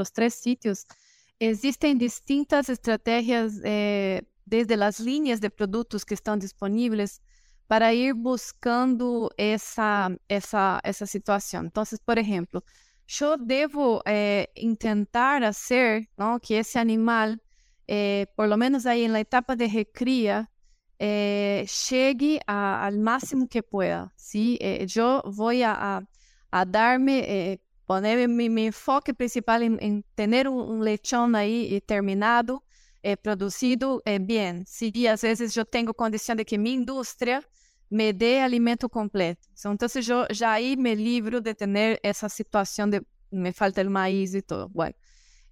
distintas 1.98 2.68
estrategias 2.68 3.60
eh, 3.64 4.22
desde 4.44 4.76
las 4.76 5.00
líneas 5.00 5.40
de 5.40 5.50
productos 5.50 6.04
que 6.04 6.14
están 6.14 6.38
disponibles 6.38 7.20
para 7.66 7.92
ir 7.92 8.14
buscando 8.14 9.30
esa, 9.36 10.16
esa, 10.28 10.80
esa 10.84 11.06
situación. 11.06 11.66
Entonces, 11.66 12.00
por 12.00 12.18
ejemplo, 12.18 12.64
yo 13.06 13.36
debo 13.36 14.02
eh, 14.06 14.50
intentar 14.54 15.44
hacer 15.44 16.08
que 16.42 16.60
ese 16.60 16.78
animal, 16.78 17.42
eh, 17.86 18.26
por 18.36 18.48
lo 18.48 18.56
menos 18.56 18.86
ahí 18.86 19.04
en 19.04 19.12
la 19.12 19.20
etapa 19.20 19.56
de 19.56 19.68
recría, 19.68 20.50
eh, 20.98 21.66
llegue 21.88 22.40
al 22.46 22.98
máximo 22.98 23.48
que 23.48 23.62
pueda. 23.62 24.12
¿sí? 24.16 24.58
yo 24.86 25.22
voy 25.24 25.62
a, 25.62 26.02
darme, 26.66 27.60
poner 27.86 28.28
mi, 28.28 28.66
enfoque 28.66 29.14
principal 29.14 29.62
en, 29.62 30.04
tener 30.14 30.48
un, 30.48 30.84
lechón 30.84 31.34
ahí 31.34 31.80
terminado, 31.86 32.64
producido 33.22 34.02
bien. 34.20 34.64
Si 34.66 35.06
a 35.06 35.16
veces 35.16 35.54
yo 35.54 35.64
tengo 35.64 35.94
de 36.10 36.44
que 36.44 36.58
mi 36.58 36.72
industria 36.72 37.42
me 37.88 38.12
dê 38.12 38.40
alimento 38.40 38.88
completo. 38.88 39.48
Então, 39.52 39.88
eu 39.94 40.34
já 40.34 40.52
aí 40.52 40.76
me 40.76 40.94
livro 40.94 41.40
de 41.40 41.54
ter 41.54 42.00
essa 42.02 42.28
situação 42.28 42.88
de 42.88 43.00
me 43.30 43.52
falta 43.52 43.82
o 43.82 43.90
maíz 43.90 44.34
e 44.34 44.42
tudo. 44.42 44.68
Bueno, 44.68 44.94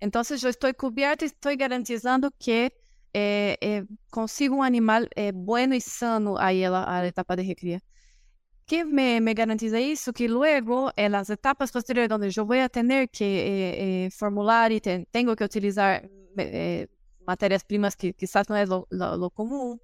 então 0.01 0.23
eu 0.31 0.51
estou 0.51 0.73
coberta 0.75 1.25
e 1.25 1.27
estou 1.27 1.57
garantizando 1.57 2.31
que 2.39 2.73
eh, 3.15 3.57
eh, 3.61 3.85
consigo 4.11 4.57
um 4.57 4.63
animal 4.63 5.09
eh, 5.17 5.33
bueno 5.33 5.75
e 5.75 5.81
sano 5.81 6.37
aí 6.39 6.65
a, 6.65 6.99
a 6.99 7.07
etapa 7.07 7.37
de 7.37 7.43
recria. 7.43 7.81
que 8.67 8.85
me, 8.85 9.21
me, 9.21 9.35
garantiza 9.35 9.81
isso? 9.81 10.13
Que 10.13 10.29
luego, 10.29 10.91
en 10.97 11.13
las 11.13 11.31
etapas 11.31 11.71
posteriores, 11.71 12.11
onde 12.11 12.29
eu 12.35 12.47
vou 12.47 12.69
ter 12.69 13.09
que 13.09 13.25
eh, 13.25 14.07
eh, 14.07 14.11
formular 14.11 14.73
e 14.73 14.81
ten, 14.81 15.05
tenho 15.11 15.37
que 15.37 15.45
utilizar 15.45 16.03
eh, 16.39 16.89
matérias-primas 17.27 17.95
que 17.95 18.13
quizás 18.13 18.49
não 18.49 18.57
é 18.57 18.65
lo, 18.65 18.87
lo, 18.91 19.17
lo 19.17 19.31
comum, 19.31 19.79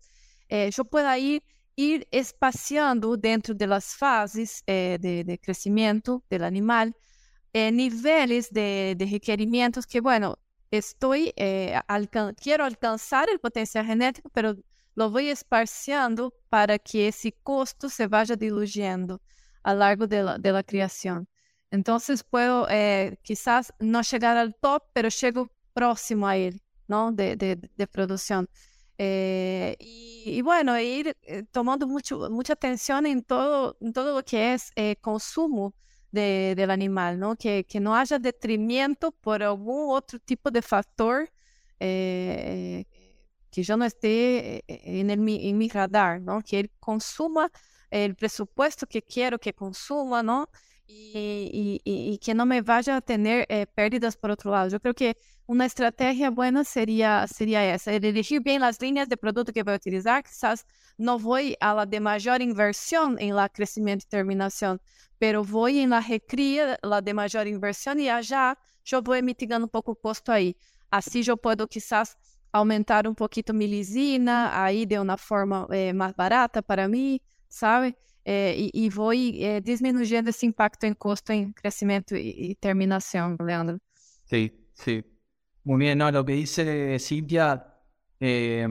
eu 0.48 0.84
pueda 0.84 1.18
ir 1.18 1.42
ir 1.76 2.06
espaciando 2.12 3.16
dentro 3.16 3.54
das 3.54 3.94
fases 3.94 4.62
eh, 4.66 4.98
de, 4.98 5.24
de, 5.24 5.38
crescimento 5.38 6.22
do 6.28 6.44
animal 6.44 6.92
niveles 7.72 8.50
de, 8.50 8.94
de, 8.96 9.06
requerimientos 9.06 9.86
que, 9.86 10.00
bueno, 10.00 10.36
estoy, 10.70 11.32
eh, 11.36 11.78
alcan 11.88 12.34
quiero 12.34 12.64
alcanzar 12.64 13.28
el 13.30 13.38
potencial 13.40 13.84
genético, 13.86 14.28
pero 14.30 14.56
lo 14.94 15.10
voy 15.10 15.28
esparciando 15.28 16.34
para 16.48 16.78
que 16.78 17.08
ese 17.08 17.32
costo 17.42 17.88
se 17.88 18.06
vaya 18.06 18.36
diluyendo 18.36 19.20
a 19.62 19.74
largo 19.74 20.06
de 20.06 20.22
la, 20.22 20.38
de 20.38 20.52
la 20.52 20.62
creación. 20.62 21.28
Entonces 21.70 22.24
puedo 22.24 22.66
eh, 22.68 23.18
quizás 23.22 23.72
no 23.78 24.02
llegar 24.02 24.36
al 24.36 24.54
top, 24.56 24.82
pero 24.92 25.08
llego 25.08 25.50
próximo 25.72 26.26
a 26.26 26.36
él, 26.36 26.60
¿no? 26.88 27.12
De, 27.12 27.36
de, 27.36 27.56
de 27.76 27.86
producción. 27.86 28.48
Eh, 28.98 29.76
y, 29.78 30.24
y, 30.26 30.42
bueno, 30.42 30.78
ir 30.78 31.16
eh, 31.22 31.44
tomando 31.50 31.86
mucho, 31.86 32.28
mucha 32.30 32.52
atención 32.52 33.06
en 33.06 33.22
todo, 33.22 33.78
en 33.80 33.92
todo 33.94 34.14
lo 34.14 34.22
que 34.22 34.52
es 34.52 34.72
eh, 34.76 34.96
consumo 35.00 35.74
de, 36.10 36.54
del 36.56 36.70
animal, 36.70 37.18
¿no? 37.18 37.36
Que, 37.36 37.64
que, 37.64 37.80
no 37.80 37.94
haya 37.94 38.18
detrimento 38.18 39.12
por 39.12 39.42
algún 39.42 39.94
otro 39.96 40.18
tipo 40.18 40.50
de 40.50 40.62
factor 40.62 41.30
que 43.50 43.62
yo 43.62 43.76
no 43.76 43.84
esté 43.84 44.62
en, 44.66 45.10
el, 45.10 45.18
en 45.28 45.58
mi 45.58 45.68
radar, 45.68 46.20
¿no? 46.20 46.40
Que 46.42 46.60
él 46.60 46.70
consuma 46.78 47.50
o 47.92 48.14
presupuesto 48.14 48.86
que 48.86 49.02
quero 49.02 49.38
que 49.38 49.52
consuma, 49.52 50.22
não? 50.22 50.46
E, 51.14 52.18
que 52.20 52.32
não 52.34 52.46
me 52.46 52.60
vaya 52.62 52.96
a 52.96 53.00
ter 53.00 53.20
eh, 53.48 53.66
pérdidas 53.66 54.14
por 54.16 54.30
outro 54.30 54.50
lado. 54.50 54.72
Eu 54.72 54.80
creio 54.80 54.94
que 54.94 55.16
uma 55.46 55.66
estratégia 55.66 56.30
boa 56.30 56.62
seria 56.64 57.26
seria 57.26 57.60
essa, 57.60 57.92
elegir 57.92 58.40
bem 58.40 58.62
as 58.62 58.76
linhas 58.78 59.08
de 59.08 59.16
produto 59.16 59.52
que 59.52 59.64
vou 59.64 59.74
utilizar, 59.74 60.22
quizás 60.22 60.64
não 60.96 61.18
vou 61.18 61.38
a 61.60 61.72
la 61.72 61.84
de 61.84 61.98
maior 61.98 62.40
inversão 62.40 63.16
em 63.18 63.32
la 63.32 63.48
crescimento 63.48 64.04
e 64.04 64.06
terminação, 64.06 64.78
pero 65.18 65.42
vou 65.42 65.68
em 65.68 65.88
la 65.88 65.98
recria, 65.98 66.78
la 66.84 67.00
de 67.00 67.12
maior 67.12 67.46
inversão 67.46 67.98
e 67.98 68.22
já 68.22 68.56
eu 68.92 69.02
vou 69.02 69.20
mitigando 69.22 69.66
um 69.66 69.68
pouco 69.68 69.92
o 69.92 69.96
custo 69.96 70.30
aí. 70.30 70.54
Assim 70.90 71.22
eu 71.26 71.36
posso 71.36 71.66
quizás 71.68 72.16
aumentar 72.52 73.06
um 73.06 73.14
pouquinho 73.14 73.54
milisina, 73.54 74.50
aí 74.52 74.86
de 74.86 74.98
uma 74.98 75.16
forma 75.16 75.66
eh, 75.70 75.92
barata 76.16 76.62
para 76.62 76.88
mim, 76.88 77.20
sabe? 77.48 77.96
Eh, 78.24 78.70
e, 78.74 78.86
e, 78.86 78.90
vou 78.90 79.12
eh, 79.12 79.60
diminuindo 79.60 80.28
esse 80.28 80.46
impacto 80.46 80.84
em 80.84 80.94
custo, 80.94 81.32
em 81.32 81.52
crescimento 81.52 82.14
e, 82.14 82.50
e 82.50 82.54
terminação, 82.54 83.36
Leandro. 83.40 83.80
Sim, 84.26 84.50
sim. 84.74 85.02
Muy 85.64 85.78
bien, 85.78 85.98
no, 85.98 86.10
lo 86.10 86.24
que 86.24 86.32
dice 86.32 86.98
Cintia, 86.98 87.66
eh, 88.18 88.66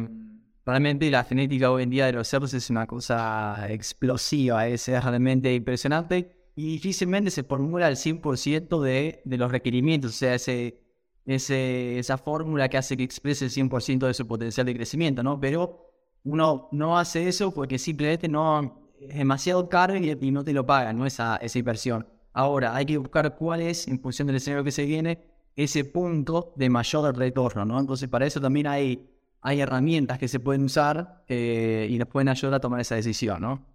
realmente 0.65 1.09
la 1.09 1.23
genética 1.23 1.71
hoy 1.71 1.83
en 1.83 1.89
día 1.89 2.05
de 2.05 2.13
los 2.13 2.27
cerdos 2.27 2.53
es 2.53 2.69
una 2.69 2.85
cosa 2.87 3.67
explosiva, 3.69 4.67
es 4.67 4.87
realmente 4.87 5.53
impresionante 5.53 6.51
y 6.55 6.73
difícilmente 6.73 7.31
se 7.31 7.43
formula 7.43 7.87
el 7.87 7.95
100% 7.95 8.81
de, 8.81 9.21
de 9.23 9.37
los 9.37 9.51
requerimientos, 9.51 10.11
o 10.11 10.13
sea, 10.13 10.35
ese, 10.35 10.81
ese, 11.25 11.97
esa 11.99 12.17
fórmula 12.17 12.69
que 12.69 12.77
hace 12.77 12.97
que 12.97 13.03
exprese 13.03 13.45
el 13.45 13.51
100% 13.51 14.07
de 14.07 14.13
su 14.13 14.27
potencial 14.27 14.65
de 14.65 14.75
crecimiento, 14.75 15.23
¿no? 15.23 15.39
Pero 15.39 15.91
uno 16.23 16.69
no 16.71 16.97
hace 16.97 17.27
eso 17.27 17.53
porque 17.53 17.79
simplemente 17.79 18.27
no 18.27 18.78
es 18.99 19.15
demasiado 19.15 19.69
caro 19.69 19.95
y, 19.95 20.17
y 20.19 20.31
no 20.31 20.43
te 20.43 20.53
lo 20.53 20.65
pagan, 20.65 20.97
¿no? 20.97 21.05
Esa, 21.05 21.37
esa 21.37 21.59
inversión. 21.59 22.07
Ahora, 22.33 22.75
hay 22.75 22.85
que 22.85 22.97
buscar 22.97 23.35
cuál 23.35 23.61
es, 23.61 23.87
en 23.87 23.99
función 23.99 24.27
del 24.27 24.37
escenario 24.37 24.63
que 24.63 24.71
se 24.71 24.85
viene, 24.85 25.19
ese 25.55 25.83
punto 25.85 26.53
de 26.55 26.69
mayor 26.69 27.17
retorno, 27.17 27.65
¿no? 27.65 27.79
Entonces, 27.79 28.07
para 28.07 28.25
eso 28.25 28.39
también 28.39 28.67
hay, 28.67 29.09
hay 29.41 29.61
herramientas 29.61 30.17
que 30.19 30.27
se 30.27 30.39
pueden 30.39 30.63
usar 30.63 31.23
eh, 31.27 31.87
y 31.89 31.97
nos 31.97 32.07
pueden 32.07 32.29
ayudar 32.29 32.53
a 32.55 32.59
tomar 32.59 32.79
esa 32.79 32.95
decisión, 32.95 33.41
¿no? 33.41 33.65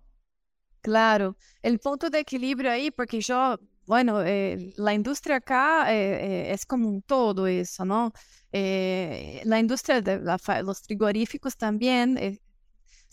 Claro, 0.85 1.37
el 1.63 1.79
punto 1.79 2.11
de 2.11 2.19
equilibrio 2.19 2.71
ahí, 2.71 2.91
porque 2.91 3.19
yo, 3.23 3.59
bueno, 3.87 4.23
eh, 4.23 4.75
la 4.77 4.93
industria 4.93 5.37
acá 5.37 5.91
eh, 5.91 6.49
eh, 6.49 6.53
es 6.53 6.67
como 6.67 6.89
un 6.89 7.01
todo 7.01 7.47
eso, 7.47 7.85
¿no? 7.87 8.13
la 8.53 9.59
industria 9.59 10.01
de 10.01 10.21
la, 10.21 10.39
los 10.63 10.81
frigoríficos 10.83 11.57
también 11.57 12.39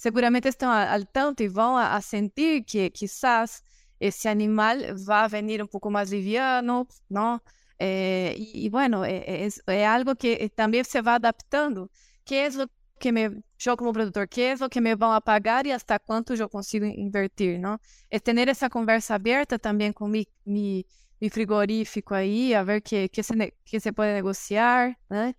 seguramente 0.01 0.49
están 0.49 0.71
al 0.71 1.07
tanto 1.07 1.43
y 1.43 1.47
van 1.47 1.75
a, 1.77 2.01
sentir 2.01 2.65
que 2.65 2.91
quizás 2.91 3.63
ese 3.99 4.29
animal 4.29 4.95
va 5.07 5.25
a 5.25 5.27
venir 5.27 5.61
un 5.61 5.67
poco 5.67 5.91
más 5.91 6.09
liviano, 6.09 6.87
¿no? 7.07 7.43
y, 7.79 8.65
y, 8.65 8.69
bueno, 8.69 9.05
es, 9.05 9.61
es, 9.67 9.85
algo 9.85 10.15
que 10.15 10.51
también 10.55 10.85
se 10.85 11.01
va 11.01 11.15
adaptando. 11.15 11.89
¿Qué 12.25 12.45
es 12.47 12.55
lo 12.55 12.67
que 12.99 13.11
me, 13.11 13.43
yo 13.59 13.77
como 13.77 13.93
produtor, 13.93 14.27
qué 14.27 14.51
es 14.51 14.59
lo 14.59 14.69
que 14.69 14.81
me 14.81 14.95
a 14.99 15.21
pagar 15.21 15.67
y 15.67 15.71
hasta 15.71 15.99
cuánto 15.99 16.33
yo 16.33 16.49
consigo 16.49 16.85
invertir, 16.87 17.59
¿no? 17.59 17.79
Es 18.09 18.23
tener 18.23 18.49
esa 18.49 18.69
conversa 18.69 19.15
abierta 19.15 19.59
también 19.59 19.93
con 19.93 20.09
mi, 20.09 20.27
mi, 20.45 20.85
mi 21.19 21.29
frigorífico 21.29 22.15
ahí, 22.15 22.53
a 22.55 22.63
ver 22.63 22.81
qué, 22.81 23.09
qué, 23.09 23.21
se, 23.21 23.55
qué 23.65 23.79
se 23.79 23.93
puede 23.93 24.13
negociar, 24.13 24.97
¿no? 25.09 25.33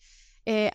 Eh, 0.47 0.71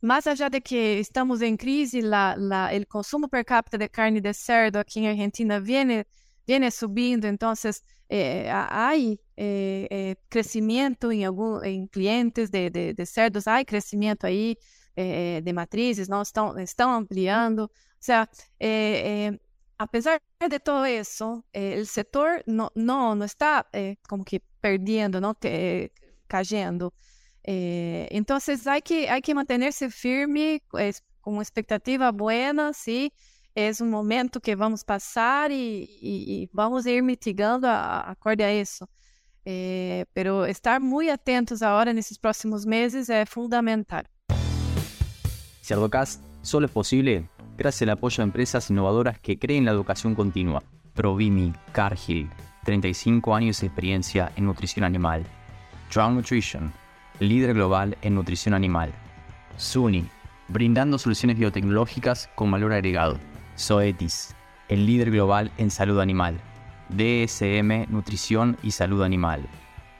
más 0.00 0.26
allá 0.26 0.48
de 0.50 0.60
que 0.62 0.98
estamos 1.00 1.40
en 1.42 1.56
crisis, 1.56 2.04
la, 2.04 2.36
la, 2.38 2.72
el 2.72 2.86
consumo 2.86 3.28
per 3.28 3.44
cápita 3.44 3.78
de 3.78 3.88
carne 3.88 4.20
de 4.20 4.34
cerdo 4.34 4.78
aquí 4.80 5.00
en 5.00 5.06
Argentina 5.10 5.58
viene, 5.60 6.06
viene 6.46 6.70
subiendo, 6.70 7.26
entonces 7.28 7.82
eh, 8.08 8.48
hay 8.52 9.20
eh, 9.36 9.86
eh, 9.90 10.16
crecimiento 10.28 11.10
en, 11.10 11.24
algún, 11.24 11.64
en 11.64 11.86
clientes 11.88 12.50
de, 12.50 12.70
de, 12.70 12.94
de 12.94 13.06
cerdos, 13.06 13.46
hay 13.48 13.64
crecimiento 13.64 14.26
ahí. 14.26 14.56
eh, 14.96 15.40
de 15.44 15.52
matrizes, 15.52 16.08
¿no? 16.08 16.22
Están, 16.22 16.58
están 16.58 16.88
ampliando. 16.90 17.64
O 17.64 17.70
sea, 17.98 18.28
eh, 18.58 19.28
eh, 19.32 19.38
a 19.78 19.86
pesar 19.86 20.22
de 20.48 20.60
todo 20.60 20.86
eh, 20.86 21.02
el 21.52 21.86
sector 21.86 22.42
no, 22.46 22.70
no, 22.74 23.14
no 23.14 23.24
está 23.24 23.68
como 24.08 24.24
que 24.24 24.40
perdiendo, 24.60 25.20
¿no? 25.20 25.34
Que, 25.34 25.92
cayendo. 27.46 28.08
entonces 28.10 28.66
hay 28.66 28.82
que, 28.82 29.08
hay 29.08 29.20
que 29.20 29.34
mantenerse 29.34 29.90
firme, 29.90 30.62
con 31.20 31.36
expectativa 31.36 32.10
buena, 32.12 32.72
¿sí? 32.72 33.12
Es 33.54 33.80
un 33.80 33.90
momento 33.90 34.40
que 34.40 34.54
vamos 34.54 34.84
a 34.86 35.48
y, 35.50 35.54
y, 35.54 36.42
y 36.42 36.50
vamos 36.52 36.84
a 36.84 36.90
ir 36.90 37.02
mitigando 37.02 37.68
a, 37.68 38.10
acorde 38.10 38.44
a 38.44 38.52
eso. 38.52 38.88
pero 40.12 40.44
estar 40.44 40.80
muy 40.80 41.08
atentos 41.08 41.62
ahora 41.62 41.92
nesses 41.92 42.18
próximos 42.18 42.66
meses 42.66 43.08
é 43.08 43.24
fundamental. 43.24 44.04
Cerdocast 45.62 46.20
solo 46.42 46.66
es 46.66 46.72
posible 46.72 47.28
gracias 47.56 47.82
al 47.82 47.90
apoyo 47.90 48.18
de 48.18 48.24
empresas 48.24 48.70
innovadoras 48.70 49.18
que 49.18 49.38
creen 49.38 49.64
la 49.64 49.70
educación 49.70 50.14
continua. 50.14 50.62
Provimi, 50.94 51.52
Cargill, 51.72 52.28
35 52.64 53.34
años 53.34 53.60
de 53.60 53.66
experiencia 53.66 54.32
en 54.36 54.46
nutrición 54.46 54.84
animal. 54.84 55.24
Drown 55.92 56.16
Nutrition, 56.16 56.72
líder 57.20 57.54
global 57.54 57.96
en 58.02 58.14
nutrición 58.14 58.54
animal. 58.54 58.92
SUNY, 59.56 60.06
brindando 60.48 60.98
soluciones 60.98 61.38
biotecnológicas 61.38 62.28
con 62.34 62.50
valor 62.50 62.72
agregado. 62.72 63.18
Zoetis, 63.58 64.34
el 64.68 64.86
líder 64.86 65.10
global 65.10 65.50
en 65.58 65.70
salud 65.70 66.00
animal. 66.00 66.40
DSM, 66.88 67.86
nutrición 67.88 68.56
y 68.62 68.70
salud 68.70 69.02
animal, 69.02 69.46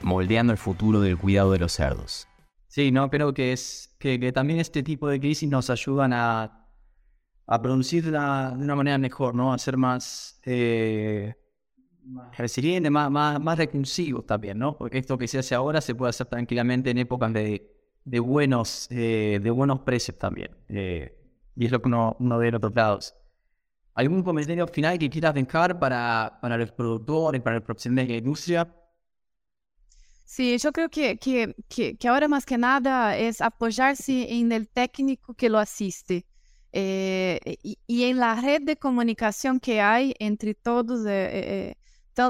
moldeando 0.02 0.52
el 0.52 0.59
futuro 0.59 1.00
del 1.00 1.18
cuidado 1.18 1.52
de 1.52 1.59
los 1.59 1.72
cerdos. 1.72 2.29
Sí, 2.68 2.92
no, 2.92 3.11
creo 3.11 3.35
que 3.35 3.52
es 3.52 3.96
que, 3.98 4.33
también 4.33 4.61
este 4.61 4.83
tipo 4.83 5.09
de 5.09 5.18
crisis 5.18 5.48
nos 5.48 5.70
ayudan 5.70 6.12
a, 6.12 6.68
producir 7.62 8.05
de 8.05 8.11
una, 8.11 8.76
manera 8.76 8.98
mejor, 8.98 9.35
¿no? 9.35 9.52
A 9.52 9.59
ser 9.59 9.76
más, 9.76 10.40
eh, 10.44 11.35
resilientes, 12.37 12.90
más, 12.90 13.11
más, 13.11 13.40
más 13.40 13.59
recursivos 13.59 14.27
también, 14.27 14.59
¿no? 14.59 14.77
Porque 14.77 14.99
esto 14.99 15.19
que 15.19 15.29
se 15.29 15.38
hace 15.38 15.55
ahora 15.55 15.81
se 15.81 15.95
puede 15.95 16.11
hacer 16.11 16.27
tranquilamente 16.27 16.90
en 16.90 16.99
épocas 16.99 17.33
de, 17.33 17.71
de 18.05 18.21
buenos, 18.21 18.88
eh, 18.90 19.40
de 19.42 19.51
buenos 19.51 19.81
precios 19.81 20.19
también. 20.19 20.51
Eh, 20.69 21.16
y 21.57 21.66
es 21.66 21.73
lo 21.73 21.81
que 21.81 21.88
uno, 21.88 22.16
uno 22.21 22.38
ve 22.38 22.49
en 22.49 22.55
otros 22.55 22.75
lados. 22.75 23.14
¿Algún 23.95 24.23
comentario 24.23 24.66
final 24.66 24.99
que 24.99 25.09
quieras 25.09 25.35
dejar 25.35 25.79
para, 25.79 26.38
para 26.42 26.59
los 26.59 26.71
productores, 26.73 27.40
para 27.40 27.57
el 27.57 27.62
profesional 27.62 28.07
de 28.07 28.12
la 28.12 28.19
industria? 28.19 28.75
Sí, 30.25 30.59
yo 30.59 30.73
creo 30.73 30.88
que, 30.90 31.16
que, 31.16 31.55
que, 31.69 31.97
que, 31.97 32.09
ahora 32.09 32.29
más 32.29 32.45
que 32.45 32.59
nada 32.59 33.16
es 33.16 33.40
apoyarse 33.40 34.35
en 34.35 34.53
el 34.53 34.69
técnico 34.69 35.35
que 35.35 35.49
lo 35.49 35.59
asiste 35.59 36.27
eh, 36.73 37.40
y, 37.62 37.79
y, 37.87 38.05
en 38.05 38.19
la 38.19 38.38
red 38.38 38.61
de 38.62 38.77
comunicación 38.77 39.61
que 39.61 39.81
hay 39.81 40.14
entre 40.19 40.55
todos, 40.55 41.07
eh, 41.07 41.31
eh, 41.33 41.77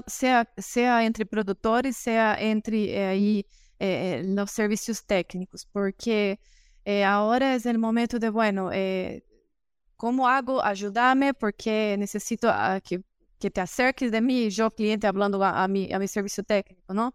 sea, 0.06 0.48
sea 0.56 1.04
entre 1.04 1.26
productores, 1.26 1.96
sea 1.96 2.36
entre 2.40 3.06
ahí, 3.06 3.46
los 3.78 4.50
servicios 4.50 5.04
técnicos, 5.04 5.66
porque 5.70 6.40
ahora 7.04 7.54
es 7.54 7.66
el 7.66 7.78
momento 7.78 8.18
de, 8.18 8.30
bueno, 8.30 8.70
¿cómo 9.96 10.28
hago? 10.28 10.62
Ayúdame 10.64 11.34
porque 11.34 11.96
necesito 11.98 12.48
uh, 12.48 12.80
que, 12.82 13.02
que, 13.38 13.50
te 13.50 13.60
acerques 13.60 14.12
de 14.12 14.20
mí, 14.20 14.50
yo 14.50 14.70
cliente 14.70 15.06
hablando 15.06 15.42
a, 15.42 15.50
a, 15.50 15.64
a 15.64 15.68
mi 15.68 16.08
servicio 16.08 16.44
técnico, 16.44 16.94
¿no? 16.94 17.14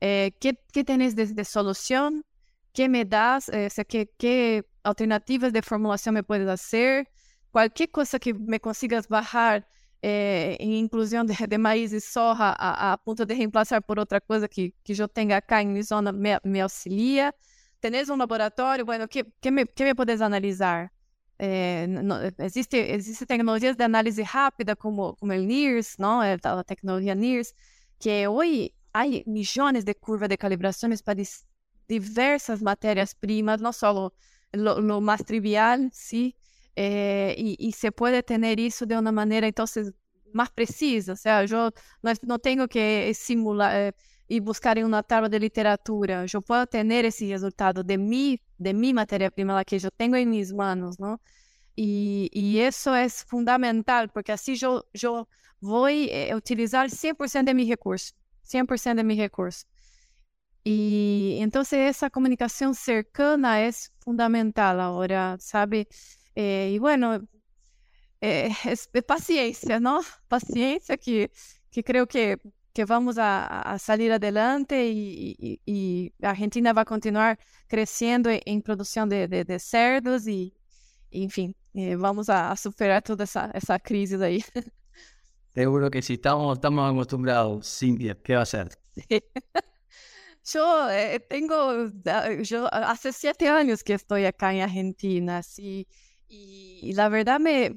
Eh, 0.00 0.32
¿qué, 0.40 0.58
¿qué, 0.72 0.84
tienes 0.84 1.14
de, 1.16 1.26
de, 1.26 1.44
solución? 1.44 2.24
¿Qué 2.72 2.88
me 2.88 3.04
das? 3.04 3.48
O 3.48 3.70
sea, 3.70 3.84
¿qué, 3.84 4.10
¿qué, 4.16 4.64
alternativas 4.82 5.52
de 5.52 5.62
formulación 5.62 6.14
me 6.14 6.22
puedes 6.22 6.48
hacer? 6.48 7.08
Cualquier 7.50 7.90
cosa 7.90 8.18
que 8.18 8.32
me 8.32 8.60
consigas 8.60 9.08
bajar 9.08 9.66
eh, 10.02 10.56
en 10.60 10.72
inclusión 10.72 11.26
de, 11.26 11.34
de, 11.46 11.76
y 11.76 12.00
soja 12.00 12.54
a, 12.58 12.92
a, 12.92 12.96
punto 12.98 13.26
de 13.26 13.34
reemplazar 13.34 13.82
por 13.82 13.98
otra 13.98 14.20
cosa 14.20 14.48
que, 14.48 14.74
que 14.82 14.94
yo 14.94 15.08
tenga 15.08 15.36
acá 15.36 15.60
en 15.60 15.72
mi 15.72 15.82
zona 15.82 16.12
me, 16.12 16.38
me 16.42 16.60
auxilia. 16.62 17.34
¿Tenés 17.80 18.08
un 18.08 18.18
laboratorio? 18.18 18.84
Bueno, 18.84 19.08
¿qué, 19.08 19.26
qué, 19.40 19.50
me, 19.50 19.66
qué 19.66 19.84
me 19.84 19.94
puedes 19.94 20.20
analizar? 20.20 20.92
Eh, 21.38 21.86
no, 21.88 22.20
existe, 22.20 22.94
existe 22.94 23.24
tecnologías 23.26 23.76
de 23.76 23.84
análisis 23.84 24.30
rápida 24.32 24.76
como, 24.76 25.16
como 25.16 25.32
el 25.32 25.46
NIRS, 25.46 25.98
¿no? 25.98 26.22
La 26.22 26.64
tecnología 26.64 27.14
NIRS, 27.14 27.54
que 27.98 28.26
hoy 28.26 28.74
hay 28.92 29.22
millones 29.26 29.84
de 29.84 29.94
curvas 29.94 30.28
de 30.28 30.36
calibraciones 30.36 31.02
para 31.02 31.22
diversas 31.88 32.62
materias 32.62 33.14
primas, 33.14 33.60
no 33.60 33.72
solo 33.72 34.14
lo, 34.52 34.80
lo 34.80 35.00
más 35.00 35.24
trivial, 35.24 35.90
¿sí? 35.92 36.36
Y, 37.36 37.56
y, 37.58 37.72
se 37.72 37.92
puede 37.92 38.22
tener 38.22 38.58
eso 38.58 38.86
de 38.86 38.96
una 38.96 39.12
manera 39.12 39.46
entonces 39.46 39.92
más 40.32 40.50
precisa, 40.50 41.12
o 41.12 41.16
sea, 41.16 41.44
yo 41.44 41.70
no, 42.02 42.12
no 42.22 42.38
tengo 42.38 42.68
que 42.68 43.12
simular 43.14 43.74
eh, 43.76 43.92
y 44.28 44.40
buscar 44.40 44.78
en 44.78 44.86
una 44.86 45.02
tabla 45.02 45.28
de 45.28 45.40
literatura, 45.40 46.24
yo 46.26 46.40
puedo 46.40 46.66
tener 46.66 47.04
ese 47.04 47.28
resultado 47.32 47.82
de 47.82 47.98
mi, 47.98 48.40
de 48.56 48.72
mi 48.72 48.94
materia 48.94 49.30
prima, 49.30 49.54
la 49.54 49.64
que 49.64 49.78
yo 49.78 49.90
tengo 49.90 50.16
en 50.16 50.30
mis 50.30 50.52
manos, 50.54 50.98
¿no? 51.00 51.20
y, 51.76 52.58
eso 52.60 52.94
es 52.96 53.24
fundamental 53.24 54.10
porque 54.10 54.32
así 54.32 54.54
yo, 54.56 54.86
yo 54.92 55.28
voy 55.60 56.10
a 56.30 56.36
utilizar 56.36 56.90
100% 56.90 57.44
de 57.44 57.54
mis 57.54 57.68
recursos, 57.68 58.14
100% 58.42 58.96
de 58.96 59.04
mis 59.04 59.18
recursos. 59.18 59.66
Y 60.62 61.38
entonces 61.40 61.96
esa 61.96 62.10
comunicación 62.10 62.74
cercana 62.74 63.64
es 63.64 63.92
fundamental 63.98 64.78
ahora, 64.80 65.36
¿sabe? 65.40 65.88
Eh, 66.40 66.70
y 66.72 66.78
bueno, 66.78 67.20
eh, 68.22 68.50
es, 68.64 68.88
paciencia, 69.06 69.78
¿no? 69.78 70.00
Paciencia 70.26 70.96
que, 70.96 71.30
que 71.70 71.84
creo 71.84 72.06
que, 72.06 72.38
que 72.72 72.86
vamos 72.86 73.16
a, 73.18 73.76
salir 73.78 74.10
adelante 74.10 74.88
y, 74.88 76.14
Argentina 76.22 76.72
va 76.72 76.82
a 76.82 76.84
continuar 76.86 77.38
creciendo 77.66 78.30
en, 78.30 78.62
producción 78.62 79.08
de, 79.10 79.28
de, 79.28 79.58
cerdos 79.58 80.26
y, 80.26 80.54
en 81.10 81.28
fin, 81.28 81.54
eh, 81.74 81.96
vamos 81.96 82.30
a, 82.30 82.56
superar 82.56 83.02
toda 83.02 83.24
esa, 83.24 83.50
esa 83.52 83.78
crisis 83.78 84.20
ahí. 84.22 84.42
Seguro 85.54 85.90
que 85.90 86.00
sí, 86.00 86.14
estamos, 86.14 86.56
estamos 86.56 86.90
acostumbrados, 86.90 87.78
Cintia, 87.78 88.16
¿qué 88.22 88.34
va 88.34 88.40
a 88.40 88.42
hacer? 88.44 88.68
Yo 90.44 90.88
eh, 90.90 91.20
tengo, 91.20 91.90
yo 92.42 92.72
hace 92.72 93.12
siete 93.12 93.48
años 93.48 93.84
que 93.84 93.92
estoy 93.92 94.24
acá 94.24 94.54
en 94.54 94.62
Argentina, 94.62 95.42
sí, 95.42 95.86
y, 96.30 96.92
la 96.94 97.08
verdad 97.08 97.40
me, 97.40 97.76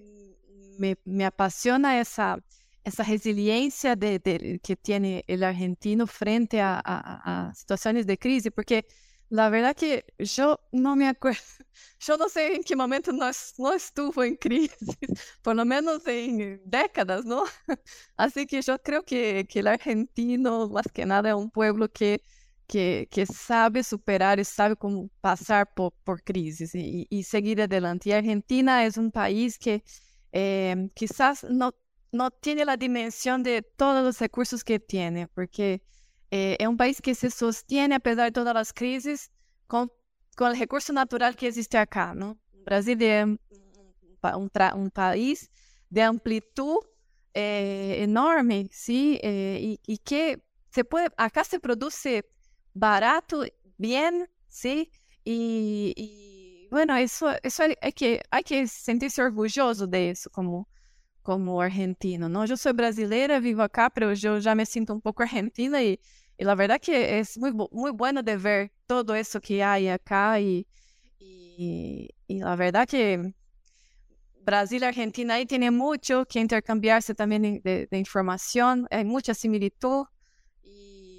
me, 0.78 0.96
me 1.06 1.26
apasiona 1.26 2.00
esa, 2.00 2.38
esa 2.84 3.04
resiliencia 3.04 3.96
de, 3.96 4.60
que 4.64 4.76
tiene 4.76 5.24
el 5.28 5.44
argentino 5.44 6.06
frente 6.06 6.62
a, 6.62 6.82
a, 6.86 7.54
situaciones 7.56 8.06
de 8.06 8.18
crisis, 8.18 8.52
porque 8.54 8.86
la 9.30 9.50
verdad 9.50 9.76
que 9.76 10.06
yo 10.20 10.60
no 10.72 10.96
me 10.96 11.08
acuerdo, 11.08 11.42
yo 12.00 12.18
no 12.18 12.30
sé 12.30 12.56
en 12.56 12.64
qué 12.64 12.76
momento 12.76 13.12
no, 13.12 13.30
no 13.58 13.74
estuvo 13.74 14.24
en 14.24 14.36
crisis, 14.36 14.78
por 15.42 15.56
lo 15.56 15.66
menos 15.66 16.06
en 16.08 16.62
décadas, 16.66 17.26
¿no? 17.26 17.44
Así 18.18 18.46
que 18.46 18.62
yo 18.62 18.78
creo 18.80 19.04
que, 19.04 19.48
que 19.50 19.60
el 19.60 19.68
argentino, 19.68 20.70
más 20.70 20.86
que 20.94 21.06
nada, 21.06 21.30
es 21.30 21.36
un 21.36 21.50
pueblo 21.50 21.92
que 21.92 22.22
que, 22.68 23.08
que 23.12 23.26
sabe 23.26 23.84
superar 23.84 24.40
y 24.40 24.46
sabe 24.46 24.76
cómo 24.76 25.10
pasar 25.22 25.74
por, 25.74 25.94
por 26.04 26.24
crisis 26.24 26.74
y, 26.76 27.08
y, 27.10 27.24
seguir 27.24 27.62
adelante. 27.62 28.10
Y 28.10 28.14
Argentina 28.14 28.86
es 28.86 28.98
un 28.98 29.12
país 29.12 29.58
que 29.58 29.84
eh, 30.32 30.90
quizás 30.96 31.44
no, 31.50 31.74
no 32.12 32.32
tiene 32.32 32.66
la 32.66 32.78
dimensión 32.78 33.44
de 33.44 33.62
todos 33.62 34.04
los 34.04 34.20
recursos 34.20 34.64
que 34.64 34.80
tiene, 34.80 35.28
porque 35.28 35.84
eh, 36.32 36.58
es 36.60 36.68
un 36.68 36.78
país 36.78 37.02
que 37.02 37.16
se 37.16 37.30
sostiene 37.30 37.96
a 37.96 38.00
pesar 38.00 38.26
de 38.26 38.32
todas 38.32 38.54
las 38.54 38.74
crisis 38.74 39.32
con, 39.68 39.92
con 40.36 40.52
el 40.52 40.60
recurso 40.60 40.94
natural 40.94 41.36
que 41.36 41.48
existe 41.48 41.78
acá, 41.78 42.14
¿no? 42.16 42.40
Brasil 42.66 43.02
es 43.02 43.26
un, 43.26 43.40
un, 44.22 44.50
un 44.76 44.90
país 44.90 45.50
de 45.90 46.02
amplitud 46.02 46.78
eh, 47.34 47.98
enorme, 48.00 48.70
¿sí? 48.72 49.20
y, 49.22 49.80
y 49.86 49.98
que 49.98 50.42
se 50.72 50.84
puede, 50.84 51.10
acá 51.18 51.44
se 51.44 51.60
produce 51.60 52.26
barato, 52.74 53.46
bien, 53.78 54.30
¿sí? 54.48 54.92
Y, 55.24 56.68
bueno, 56.72 56.96
eso, 56.98 57.28
eso 57.44 57.64
hay, 57.82 57.94
que, 57.94 58.22
hay 58.32 58.44
que 58.44 58.68
sentirse 58.68 59.22
orgulloso 59.22 59.88
de 59.88 60.14
como, 60.32 60.68
como 61.22 61.62
argentino, 61.62 62.28
¿no? 62.30 62.46
Yo 62.46 62.58
soy 62.58 62.74
brasileira, 62.74 63.40
vivo 63.40 63.62
acá, 63.64 63.90
pero 63.90 64.14
yo 64.14 64.40
ya 64.40 64.56
me 64.56 64.66
siento 64.66 64.94
un 64.94 65.02
poco 65.02 65.24
argentina 65.24 65.82
y, 65.84 66.00
y 66.38 66.44
la 66.44 66.56
verdad 66.56 66.80
que 66.82 67.20
es 67.20 67.38
muy, 67.38 67.54
muy 67.72 67.92
bueno 67.92 68.24
de 68.24 68.38
ver 68.38 68.72
todo 68.88 69.16
eso 69.16 69.40
que 69.40 69.64
hay 69.64 69.88
acá 69.88 70.40
y, 70.40 70.68
y, 71.20 72.10
la 72.28 72.56
verdad 72.56 72.88
que 72.88 73.34
Brasil 74.42 74.82
y 74.82 74.86
Argentina 74.86 75.36
ahí 75.36 75.46
tiene 75.46 75.72
mucho 75.72 76.26
que 76.26 76.40
intercambiarse 76.40 77.16
también 77.16 77.62
de, 77.64 77.88
de 77.90 77.98
información, 77.98 78.88
hay 78.92 79.06
mucha 79.06 79.34
similitud 79.34 80.06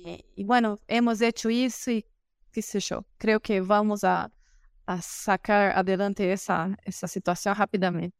y, 0.04 0.44
bueno, 0.44 0.78
hemos 0.86 1.20
hecho 1.20 1.48
eso 1.48 1.90
y 1.90 2.04
qué 2.52 2.62
sé 2.62 2.80
yo, 2.80 3.04
creo 3.18 3.40
que 3.40 3.60
vamos 3.60 4.04
a, 4.04 4.30
a 4.86 5.02
sacar 5.02 5.76
adelante 5.76 6.30
esa, 6.32 6.76
esa 6.84 7.08
situación 7.08 7.54
rápidamente. 7.54 8.16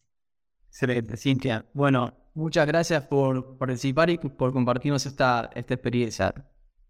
Excelente, 0.69 1.17
Cintia. 1.17 1.65
Bueno, 1.73 2.13
muchas 2.35 2.67
gracias 2.67 3.07
por 3.07 3.57
participar 3.59 4.11
y 4.11 4.19
por 4.19 4.53
compartirnos 4.53 5.07
esta, 5.07 5.51
esta 5.55 5.75
experiencia. 5.75 6.35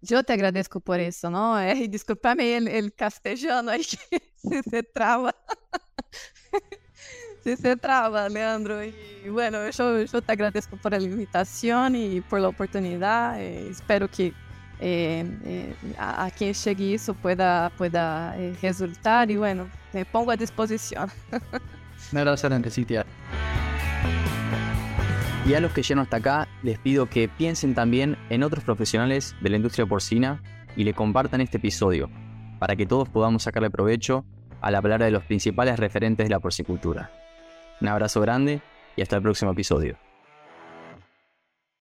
Yo 0.01 0.23
te 0.23 0.33
agradezco 0.33 0.81
por 0.81 1.01
eso, 1.01 1.31
¿no? 1.31 1.61
Eh, 1.61 1.89
disculpame 1.89 2.57
el, 2.57 2.69
el 2.69 2.95
castellano 2.95 3.71
ahí 3.71 3.83
que 3.85 4.23
se 4.71 4.83
traba. 4.83 5.35
sí 7.43 7.57
se 7.57 7.77
traba, 7.77 8.29
Leandro. 8.29 8.85
Y 8.85 9.29
bueno, 9.31 9.69
yo, 9.71 10.03
yo 10.03 10.23
te 10.23 10.33
agradezco 10.33 10.77
por 10.77 10.93
la 10.93 11.01
invitación 11.01 11.97
y 11.97 12.21
por 12.21 12.41
la 12.41 12.49
oportunidad. 12.49 13.41
Eh, 13.41 13.69
espero 13.69 14.09
que 14.09 14.33
eh, 14.87 15.25
eh, 15.47 15.75
a, 15.97 16.27
a, 16.27 16.31
quien 16.31 16.53
llegue 16.53 16.93
eso 16.93 17.15
pueda, 17.15 17.71
pueda 17.79 18.37
eh, 18.37 18.55
resultar 18.61 19.31
y 19.31 19.37
bueno, 19.37 19.67
me 19.95 20.05
pongo 20.05 20.31
a 20.31 20.37
disposición. 20.37 21.09
Gracias, 22.13 22.75
Cintia. 22.75 23.07
Y 25.47 25.55
a 25.55 25.61
los 25.61 25.73
que 25.73 25.83
llegan 25.83 26.01
hasta 26.01 26.19
acá, 26.19 26.49
les 26.63 26.79
pido 26.79 27.09
que 27.09 27.29
piensen 27.29 27.75
también 27.75 28.19
en 28.29 28.43
otros 28.43 28.63
profesionales 28.63 29.35
de 29.41 29.49
la 29.49 29.57
industria 29.57 29.87
porcina 29.87 30.43
y 30.77 30.85
le 30.85 30.93
compartan 30.93 31.41
este 31.41 31.57
episodio, 31.57 32.11
para 32.59 32.77
que 32.77 32.85
todos 32.85 33.09
podamos 33.09 33.45
sacarle 33.45 33.71
provecho 33.71 34.27
al 34.61 34.75
hablar 34.75 35.03
de 35.03 35.11
los 35.11 35.25
principales 35.25 35.79
referentes 35.79 36.27
de 36.27 36.31
la 36.31 36.41
porcicultura. 36.41 37.11
Un 37.81 37.89
abrazo 37.89 38.21
grande 38.21 38.61
y 38.97 39.03
hasta 39.03 39.17
el 39.17 39.23
próximo 39.23 39.53
episodio. 39.53 39.97